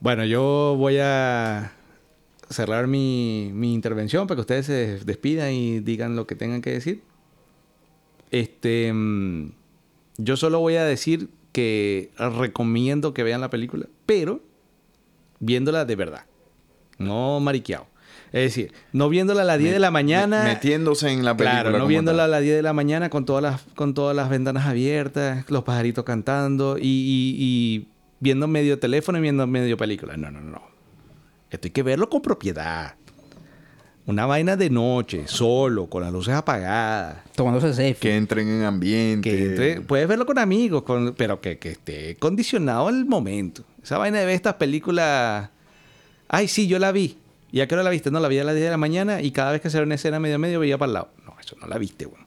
[0.00, 1.72] Bueno, yo voy a
[2.50, 6.70] cerrar mi, mi intervención para que ustedes se despidan y digan lo que tengan que
[6.72, 7.02] decir.
[8.32, 9.52] Este, mm,
[10.18, 14.40] yo solo voy a decir que recomiendo que vean la película, pero
[15.38, 16.24] viéndola de verdad.
[16.98, 17.86] no mariqueado.
[18.32, 20.44] Es decir, no viéndola a las 10 de la mañana.
[20.44, 21.62] Metiéndose en la película.
[21.62, 24.30] Claro, no viéndola a las 10 de la mañana con todas las, con todas las
[24.30, 27.88] ventanas abiertas, los pajaritos cantando y, y- y
[28.20, 30.16] viendo medio teléfono y viendo medio película.
[30.16, 30.62] No, no, no.
[31.50, 32.94] Esto hay que verlo con propiedad.
[34.04, 37.18] Una vaina de noche, solo, con las luces apagadas.
[37.36, 38.00] Tomándose selfie.
[38.10, 39.30] Que entren en ambiente.
[39.30, 43.62] Que entre- puedes verlo con amigos, con- pero que, que esté condicionado al momento.
[43.82, 45.50] Esa vaina de ver estas películas.
[46.28, 47.18] Ay, sí, yo la vi.
[47.52, 48.10] ¿Y a qué hora la viste?
[48.10, 49.84] No, la vi a las 10 de la mañana y cada vez que se ve
[49.84, 51.08] una escena medio medio veía para el lado.
[51.24, 52.26] No, eso no la viste, weón.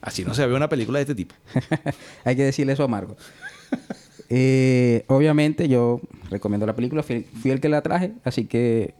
[0.00, 1.34] Así no se ve una película de este tipo.
[2.24, 3.16] Hay que decirle eso a Marco.
[4.28, 6.00] Eh, obviamente yo
[6.30, 8.94] recomiendo la película, fui, fui el que la traje, así que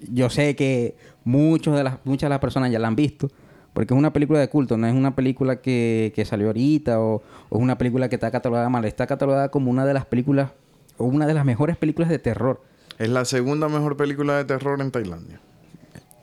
[0.00, 0.94] yo sé que
[1.24, 3.28] muchos de las, muchas de las personas ya la han visto,
[3.72, 7.22] porque es una película de culto, no es una película que, que salió ahorita o,
[7.48, 10.50] o es una película que está catalogada mal, está catalogada como una de las películas
[10.98, 12.60] o una de las mejores películas de terror.
[12.98, 15.40] Es la segunda mejor película de terror en Tailandia.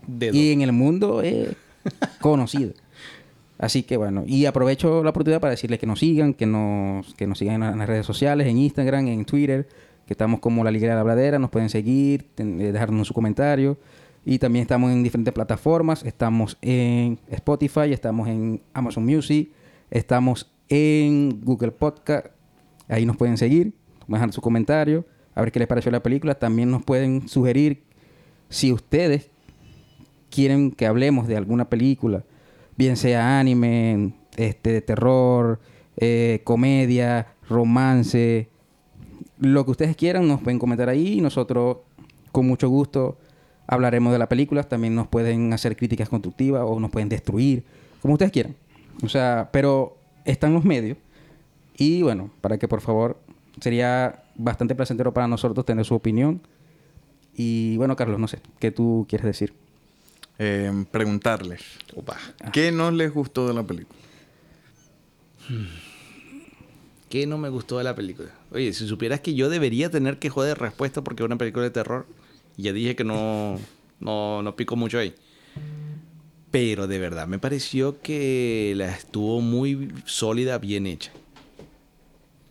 [0.07, 1.49] De Y en el mundo es
[2.21, 2.73] conocido.
[3.57, 7.27] Así que bueno, y aprovecho la oportunidad para decirles que nos sigan, que nos, que
[7.27, 9.67] nos sigan en, la- en las redes sociales, en Instagram, en Twitter,
[10.05, 13.13] que estamos como La Liga de la Bladera, nos pueden seguir, ten- eh, dejarnos su
[13.13, 13.77] comentario.
[14.25, 19.49] Y también estamos en diferentes plataformas, estamos en Spotify, estamos en Amazon Music,
[19.89, 22.27] estamos en Google Podcast,
[22.87, 23.73] ahí nos pueden seguir,
[24.07, 26.35] dejar su comentario, a ver qué les pareció la película.
[26.35, 27.83] También nos pueden sugerir
[28.49, 29.29] si ustedes
[30.29, 32.23] quieren que hablemos de alguna película,
[32.77, 35.59] bien sea anime, este, de terror,
[35.97, 38.49] eh, comedia, romance,
[39.39, 41.21] lo que ustedes quieran, nos pueden comentar ahí.
[41.21, 41.77] Nosotros
[42.31, 43.17] con mucho gusto
[43.69, 44.63] hablaremos de la película.
[44.63, 47.63] También nos pueden hacer críticas constructivas o nos pueden destruir,
[48.01, 48.55] como ustedes quieran.
[49.03, 50.97] O sea, pero están los medios
[51.77, 53.17] y bueno, para que por favor
[53.61, 56.41] sería bastante placentero para nosotros tener su opinión.
[57.35, 59.53] Y bueno, Carlos, no sé, ¿qué tú quieres decir?
[60.39, 61.61] Eh, preguntarles.
[61.95, 62.17] Opa.
[62.51, 63.97] ¿Qué no les gustó de la película?
[67.09, 68.29] ¿Qué no me gustó de la película?
[68.51, 71.71] Oye, si supieras que yo debería tener que joder respuesta porque es una película de
[71.71, 72.05] terror.
[72.57, 73.57] Ya dije que no,
[73.99, 75.13] no, no pico mucho ahí.
[76.51, 81.11] Pero de verdad me pareció que la estuvo muy sólida, bien hecha.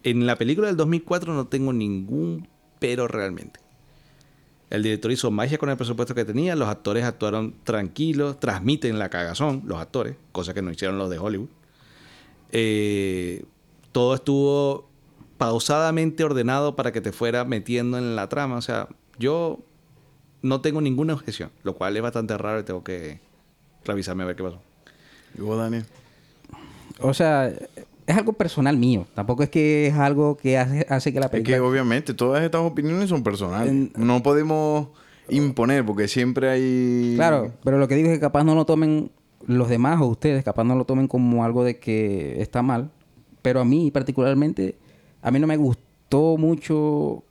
[0.04, 2.46] En la película del 2004 no tengo ningún
[2.78, 3.60] pero realmente.
[4.70, 9.08] El director hizo magia con el presupuesto que tenía, los actores actuaron tranquilos, transmiten la
[9.08, 11.48] cagazón, los actores, cosa que no hicieron los de Hollywood.
[12.52, 13.44] Eh,
[13.92, 14.88] todo estuvo
[15.38, 18.56] pausadamente ordenado para que te fuera metiendo en la trama.
[18.56, 18.88] O sea,
[19.18, 19.60] yo
[20.42, 23.20] no tengo ninguna objeción, lo cual es bastante raro y tengo que
[23.84, 24.60] revisarme a ver qué pasó.
[25.36, 25.84] ¿Y vos, Daniel?
[27.00, 27.48] O sea,
[28.06, 29.06] es algo personal mío.
[29.14, 31.56] Tampoco es que es algo que hace, hace que la Es película...
[31.56, 33.70] que obviamente todas estas opiniones son personales.
[33.70, 34.88] En- No podemos
[35.28, 37.12] imponer porque siempre hay...
[37.16, 39.10] Claro, pero lo que digo es que capaz no lo tomen
[39.46, 42.90] los demás o ustedes, capaz no lo tomen como algo de que está mal.
[43.42, 44.76] Pero a mí particularmente,
[45.22, 47.22] a mí no me gustó mucho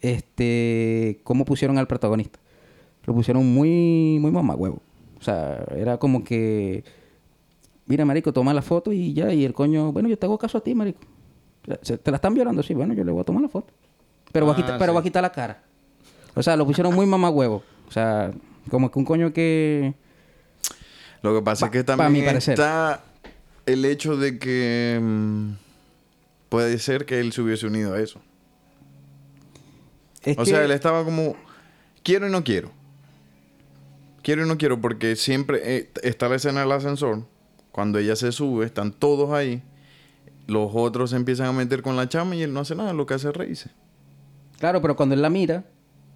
[0.00, 2.38] este cómo pusieron al protagonista.
[3.04, 4.80] Lo pusieron muy, muy mamagüevo.
[5.18, 6.84] O sea, era como que,
[7.86, 10.58] mira, marico, toma la foto y ya, y el coño, bueno, yo te hago caso
[10.58, 11.00] a ti, marico.
[12.02, 13.72] Te la están violando, sí, bueno, yo le voy a tomar la foto.
[14.32, 15.62] Pero, voy, a Ah, quitar, pero voy a quitar la cara.
[16.34, 17.62] O sea, lo pusieron muy mamagüevo.
[17.88, 18.30] O sea,
[18.70, 19.94] como que un coño que...
[21.22, 23.02] Lo que pasa Pa- es que también está
[23.66, 25.50] el hecho de que mm,
[26.48, 28.20] puede ser que él se hubiese unido a eso.
[30.24, 31.34] Es o que- sea, él estaba como,
[32.02, 32.70] quiero y no quiero.
[34.22, 37.24] Quiero y no quiero porque siempre eh, está la escena del ascensor.
[37.72, 39.62] Cuando ella se sube, están todos ahí.
[40.46, 43.06] Los otros se empiezan a meter con la chama y él no hace nada, lo
[43.06, 43.70] que hace es reírse.
[44.58, 45.64] Claro, pero cuando él la mira,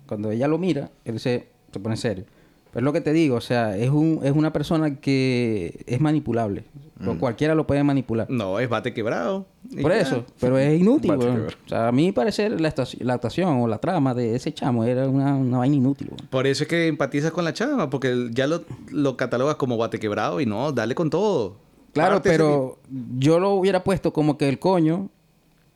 [0.06, 2.24] cuando ella lo mira, él se, se pone serio.
[2.72, 6.00] Pero es lo que te digo, o sea, es, un, es una persona que es
[6.00, 6.64] manipulable.
[6.98, 7.08] Mm.
[7.08, 8.30] O Cualquiera lo puede manipular.
[8.30, 9.44] No, es bate quebrado.
[9.80, 11.46] Por eso, pero es inútil, weón.
[11.66, 15.34] O sea, a mí parecer la, actuación o la trama de ese chamo era una,
[15.34, 16.28] una vaina inútil, weón.
[16.30, 19.98] Por eso es que empatizas con la chava, porque ya lo, lo catalogas como bate
[19.98, 21.56] quebrado y no, dale con todo.
[21.92, 22.78] Claro, pero
[23.18, 25.10] yo lo hubiera puesto como que el coño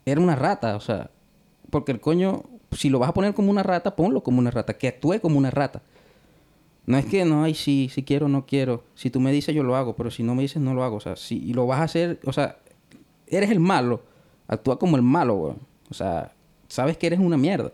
[0.06, 1.10] era una rata, o sea,
[1.68, 4.74] porque el coño, si lo vas a poner como una rata, ponlo como una rata,
[4.74, 5.82] que actúe como una rata.
[6.86, 8.84] No es que no, ay, sí, si quiero, no quiero.
[8.94, 10.96] Si tú me dices, yo lo hago, pero si no me dices, no lo hago.
[10.96, 12.58] O sea, si lo vas a hacer, o sea,
[13.26, 14.02] eres el malo,
[14.46, 15.58] actúa como el malo, weón.
[15.90, 16.32] O sea,
[16.68, 17.72] sabes que eres una mierda.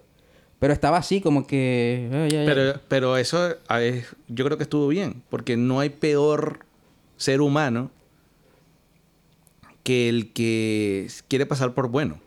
[0.58, 2.28] Pero estaba así como que...
[2.30, 6.60] Pero, pero eso a ver, yo creo que estuvo bien, porque no hay peor
[7.16, 7.90] ser humano
[9.82, 12.20] que el que quiere pasar por bueno.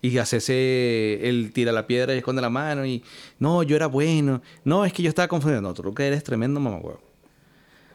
[0.00, 3.02] Y hacerse, él tira la piedra y esconde la mano y,
[3.38, 4.42] no, yo era bueno.
[4.64, 5.60] No, es que yo estaba confundido.
[5.60, 7.00] No, tú que eres tremendo mamagüevo.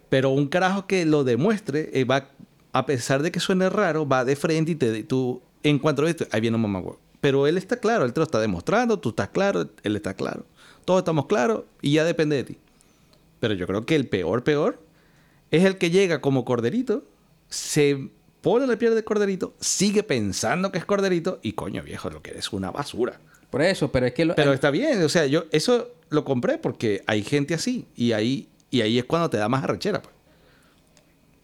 [0.10, 2.30] Pero un carajo que lo demuestre, eh, va,
[2.74, 6.10] a pesar de que suene raro, va de frente y te, tú, en cuanto a
[6.10, 7.00] esto, ahí viene un mamagüevo.
[7.22, 10.46] Pero él está claro, él te lo está demostrando, tú estás claro, él está claro.
[10.84, 12.58] Todos estamos claros y ya depende de ti.
[13.40, 14.84] Pero yo creo que el peor, peor,
[15.52, 17.06] es el que llega como corderito,
[17.48, 18.10] se
[18.44, 22.32] pone la piel de corderito, sigue pensando que es corderito y coño viejo, lo que
[22.32, 23.20] eres una basura.
[23.50, 24.26] Por eso, pero es que...
[24.26, 28.12] Lo, Pero está bien, o sea, yo eso lo compré porque hay gente así y
[28.12, 30.02] ahí, y ahí es cuando te da más arrechera.
[30.02, 30.14] Pues.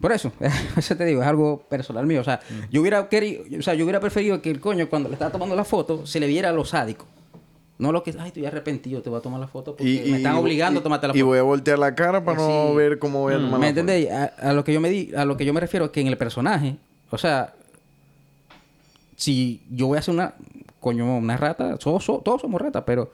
[0.01, 0.33] Por eso,
[0.77, 2.19] eso te digo, es algo personal mío.
[2.19, 5.13] O sea, yo hubiera querido, o sea, yo hubiera preferido que el coño cuando le
[5.13, 7.05] estaba tomando la foto se le viera lo sádico.
[7.77, 10.35] No lo que, ay, estoy arrepentido, te voy a tomar la foto porque me están
[10.35, 11.27] obligando a tomarte la y foto.
[11.27, 14.11] voy a voltear la cara para no ver cómo voy a tomar ¿Me entendéis?
[14.11, 16.01] A, a lo que yo me di, a lo que yo me refiero es que
[16.01, 16.75] en el personaje,
[17.09, 17.53] o sea,
[19.15, 20.33] si yo voy a hacer una
[20.79, 23.11] coño, una rata, todos, so- todos somos ratas, pero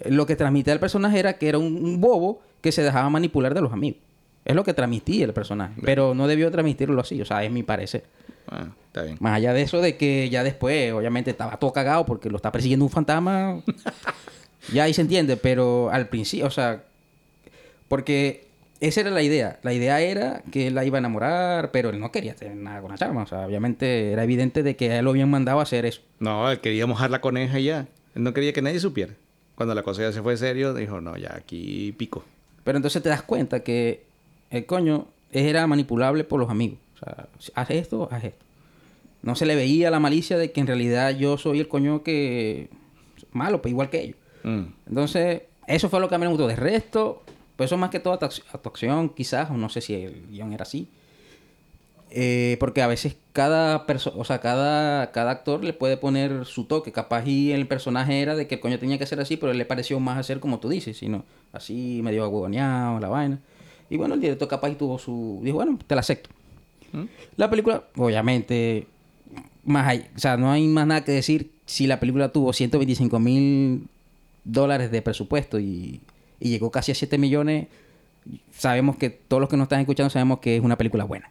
[0.00, 3.08] eh, lo que transmitía el personaje era que era un, un bobo que se dejaba
[3.08, 4.00] manipular de los amigos.
[4.44, 7.62] Es lo que transmitía el personaje, pero no debió transmitirlo así, o sea, es mi
[7.62, 8.04] parecer.
[8.50, 9.16] Ah, está bien.
[9.20, 12.50] Más allá de eso, de que ya después, obviamente, estaba todo cagado porque lo está
[12.52, 13.60] persiguiendo un fantasma.
[14.72, 16.82] ya ahí se entiende, pero al principio, o sea,
[17.88, 18.47] porque
[18.80, 19.58] esa era la idea.
[19.62, 22.80] La idea era que él la iba a enamorar, pero él no quería tener nada
[22.80, 23.22] con la chama.
[23.22, 26.02] O sea, obviamente era evidente de que a él lo habían mandado a hacer eso.
[26.20, 27.88] No, él quería mojar la coneja y ya.
[28.14, 29.14] Él no quería que nadie supiera.
[29.56, 32.24] Cuando la cosa ya se fue serio, dijo, no, ya aquí pico.
[32.62, 34.04] Pero entonces te das cuenta que
[34.50, 36.78] el coño era manipulable por los amigos.
[36.94, 38.44] O sea, haz esto, haz esto.
[39.22, 42.68] No se le veía la malicia de que en realidad yo soy el coño que...
[43.32, 44.16] Malo, pues igual que ellos.
[44.44, 44.62] Mm.
[44.86, 46.46] Entonces, eso fue lo que a mí me gustó.
[46.46, 47.22] De resto,
[47.58, 50.62] pues eso más que todo actu- actuación, quizás, o no sé si el guion era
[50.62, 50.88] así.
[52.10, 56.64] Eh, porque a veces cada persona, o sea, cada, cada actor le puede poner su
[56.64, 56.92] toque.
[56.92, 59.58] Capaz y el personaje era de que el coño tenía que ser así, pero él
[59.58, 63.40] le pareció más hacer como tú dices, sino así medio aguagoneado, la vaina.
[63.90, 65.40] Y bueno, el director capaz y tuvo su...
[65.42, 66.30] Dijo, bueno, te la acepto.
[67.36, 68.86] La película, obviamente,
[69.64, 73.18] más hay, o sea, no hay más nada que decir si la película tuvo 125
[73.18, 73.86] mil
[74.44, 76.00] dólares de presupuesto y,
[76.40, 77.66] y llegó casi a 7 millones.
[78.52, 81.30] Sabemos que todos los que nos están escuchando sabemos que es una película buena.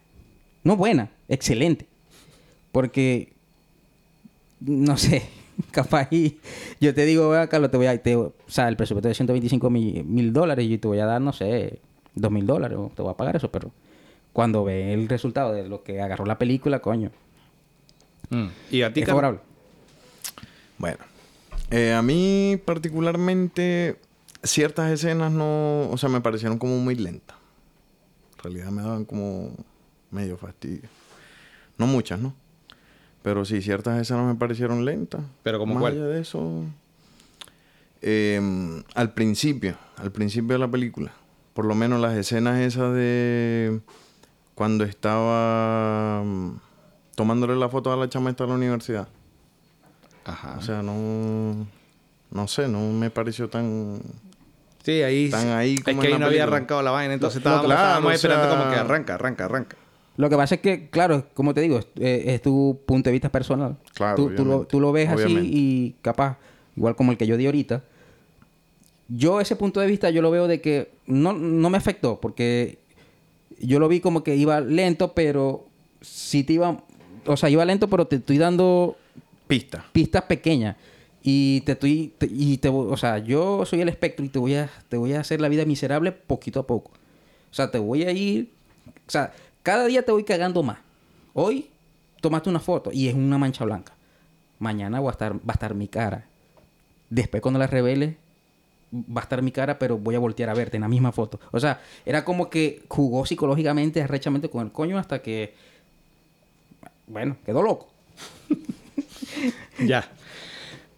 [0.64, 1.86] No buena, excelente.
[2.72, 3.34] Porque,
[4.60, 5.24] no sé,
[5.72, 6.40] capaz y
[6.82, 9.70] yo te digo, "Vea, Carlos, te voy a, te- o sea, el presupuesto de 125
[9.70, 11.80] mi- mil dólares y te voy a dar, no sé,
[12.16, 13.72] 2 mil dólares, te voy a pagar eso, pero
[14.34, 17.12] cuando ve el resultado de lo que agarró la película, coño,
[18.30, 18.48] Mm.
[18.72, 19.22] Y a ti, es Carlos?
[19.22, 19.40] favorable.
[20.80, 20.98] Bueno,
[21.72, 23.96] eh, a mí particularmente
[24.48, 27.38] ciertas escenas no, o sea, me parecieron como muy lentas.
[28.38, 29.52] En realidad me daban como
[30.12, 30.90] medio fastidio.
[31.78, 32.34] No muchas, ¿no?
[33.22, 35.22] Pero sí, ciertas escenas me parecieron lentas.
[35.44, 35.94] ¿Pero como Más cuál?
[35.94, 36.64] allá de eso,
[38.02, 41.12] eh, al principio, al principio de la película,
[41.54, 43.82] por lo menos las escenas esas de
[44.56, 46.60] cuando estaba mm,
[47.16, 49.08] tomándole la foto a la chama esta de la universidad.
[50.26, 50.56] Ajá.
[50.58, 51.68] O sea, no.
[52.30, 54.02] No sé, no me pareció tan.
[54.84, 55.26] Sí, ahí...
[55.26, 57.56] están ahí es como que en ahí no había arrancado la vaina, entonces Lo- lo-
[57.58, 59.78] estábamos, claro, estábamos esperando sea- como que arranca, arranca, arranca.
[60.18, 63.12] Lo que pasa es que, claro, como te digo, es, eh, es tu punto de
[63.12, 63.78] vista personal.
[63.94, 65.42] Claro, Tú, tú lo, tú lo ves Obviamente.
[65.42, 66.38] así y capaz,
[66.76, 67.84] igual como el que yo di ahorita.
[69.10, 72.80] Yo ese punto de vista yo lo veo de que no, no me afectó porque
[73.60, 75.66] yo lo vi como que iba lento, pero
[76.02, 76.84] sí te iba...
[77.26, 78.98] O sea, iba lento, pero te estoy dando
[79.48, 79.86] Pista.
[79.92, 80.76] pistas pequeñas.
[81.24, 82.14] Y te estoy...
[82.22, 85.20] y te, o sea, yo soy el espectro y te voy, a, te voy a
[85.20, 86.92] hacer la vida miserable poquito a poco.
[87.52, 88.52] O sea, te voy a ir...
[89.08, 90.80] O sea, cada día te voy cagando más.
[91.34, 91.70] Hoy
[92.22, 93.94] tomaste una foto y es una mancha blanca.
[94.60, 96.26] Mañana va a estar, va a estar mi cara.
[97.10, 98.16] Después cuando la reveles,
[98.94, 101.40] va a estar mi cara, pero voy a voltear a verte en la misma foto.
[101.52, 105.54] O sea, era como que jugó psicológicamente, arrechamente con el coño hasta que...
[107.08, 107.88] Bueno, quedó loco.
[109.80, 110.10] Ya.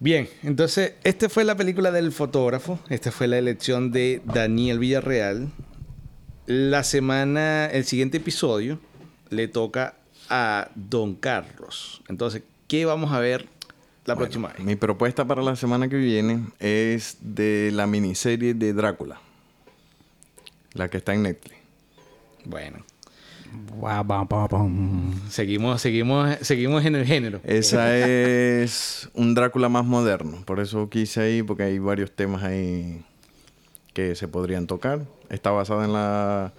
[0.02, 2.80] Bien, entonces, esta fue la película del fotógrafo.
[2.90, 5.50] Esta fue la elección de Daniel Villarreal.
[6.46, 8.80] La semana, el siguiente episodio,
[9.30, 9.96] le toca
[10.30, 12.02] a Don Carlos.
[12.08, 13.48] Entonces, ¿qué vamos a ver
[14.06, 14.60] la Bueno, próxima vez?
[14.62, 19.20] Mi propuesta para la semana que viene es de la miniserie de Drácula.
[20.74, 21.58] La que está en Netflix.
[22.46, 22.86] Bueno,
[25.30, 27.40] seguimos, seguimos, seguimos en el género.
[27.44, 30.44] Esa es un Drácula más moderno.
[30.46, 33.04] Por eso quise ahí, porque hay varios temas ahí
[33.94, 35.02] que se podrían tocar.
[35.30, 36.54] Está basada en la,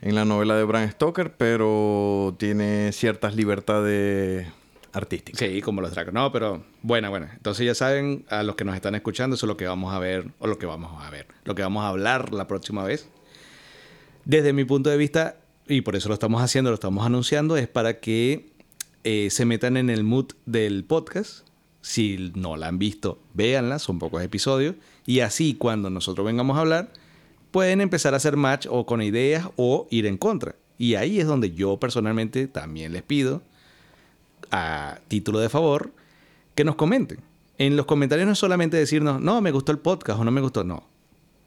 [0.00, 4.46] en la novela de Bram Stoker, pero tiene ciertas libertades
[4.92, 5.38] artística.
[5.38, 6.12] Sí, como los dragos.
[6.12, 7.32] No, pero buena, buena.
[7.34, 9.98] Entonces ya saben, a los que nos están escuchando, eso es lo que vamos a
[9.98, 13.08] ver, o lo que vamos a ver, lo que vamos a hablar la próxima vez.
[14.24, 15.36] Desde mi punto de vista,
[15.70, 18.50] y por eso lo estamos haciendo, lo estamos anunciando, es para que
[19.04, 21.46] eh, se metan en el mood del podcast.
[21.80, 24.74] Si no la han visto, véanla, son pocos episodios.
[25.06, 26.92] Y así, cuando nosotros vengamos a hablar,
[27.50, 30.56] pueden empezar a hacer match o con ideas o ir en contra.
[30.76, 33.42] Y ahí es donde yo personalmente también les pido,
[34.50, 35.92] a título de favor,
[36.54, 37.20] que nos comenten.
[37.58, 40.40] En los comentarios no es solamente decirnos, no, me gustó el podcast o no me
[40.40, 40.82] gustó, no.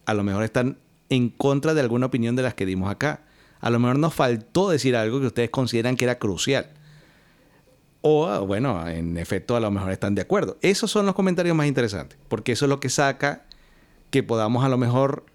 [0.06, 0.78] A lo mejor están
[1.10, 3.22] en contra de alguna opinión de las que dimos acá.
[3.64, 6.68] A lo mejor nos faltó decir algo que ustedes consideran que era crucial.
[8.02, 10.58] O, bueno, en efecto, a lo mejor están de acuerdo.
[10.62, 13.46] Esos son los comentarios más interesantes, porque eso es lo que saca
[14.10, 15.26] que podamos a lo mejor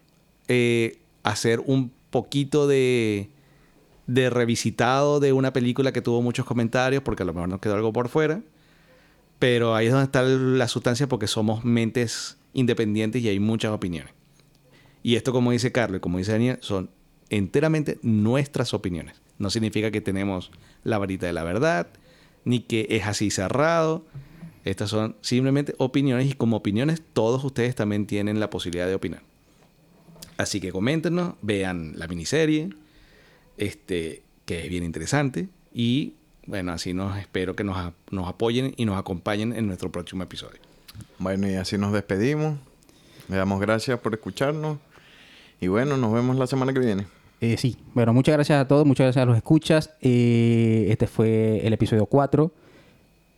[0.47, 3.31] eh, hacer un poquito de,
[4.07, 7.77] de revisitado de una película que tuvo muchos comentarios, porque a lo mejor nos quedó
[7.77, 8.43] algo por fuera.
[9.39, 14.13] Pero ahí es donde está la sustancia, porque somos mentes independientes y hay muchas opiniones.
[15.03, 16.91] Y esto, como dice Carlos y como dice Daniel, son
[17.31, 19.17] enteramente nuestras opiniones.
[19.39, 20.51] No significa que tenemos
[20.85, 21.89] la varita de la verdad,
[22.45, 24.05] ni que es así cerrado.
[24.65, 29.23] Estas son simplemente opiniones y como opiniones todos ustedes también tienen la posibilidad de opinar.
[30.37, 32.71] Así que coméntenos, vean la miniserie,
[33.57, 35.49] este, que es bien interesante.
[35.73, 36.15] Y
[36.47, 40.61] bueno, así nos espero que nos, nos apoyen y nos acompañen en nuestro próximo episodio.
[41.19, 42.59] Bueno, y así nos despedimos.
[43.29, 44.79] Le damos gracias por escucharnos.
[45.61, 47.18] Y bueno, nos vemos la semana que viene.
[47.41, 49.95] Eh, sí, bueno, muchas gracias a todos, muchas gracias a los escuchas.
[50.01, 52.51] Eh, este fue el episodio 4.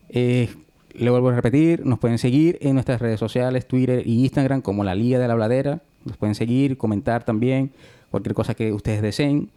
[0.08, 0.48] Eh,
[0.94, 4.84] le vuelvo a repetir, nos pueden seguir en nuestras redes sociales, Twitter y Instagram como
[4.84, 5.82] la Liga de la Bladera.
[6.04, 7.72] Nos pueden seguir, comentar también,
[8.10, 9.50] cualquier cosa que ustedes deseen.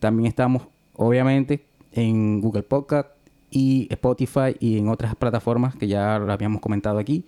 [0.00, 0.64] También estamos,
[0.94, 3.08] obviamente, en Google Podcast
[3.50, 7.24] y Spotify y en otras plataformas que ya habíamos comentado aquí.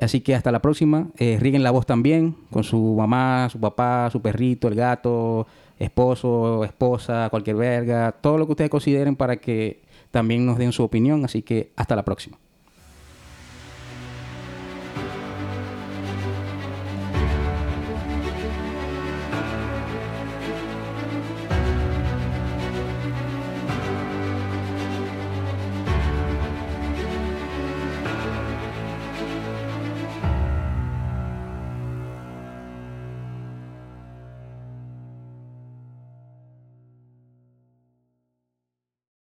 [0.00, 1.08] Así que hasta la próxima.
[1.18, 5.46] Eh, riguen la voz también con su mamá, su papá, su perrito, el gato,
[5.78, 10.82] esposo, esposa, cualquier verga, todo lo que ustedes consideren para que también nos den su
[10.82, 11.24] opinión.
[11.24, 12.38] Así que hasta la próxima.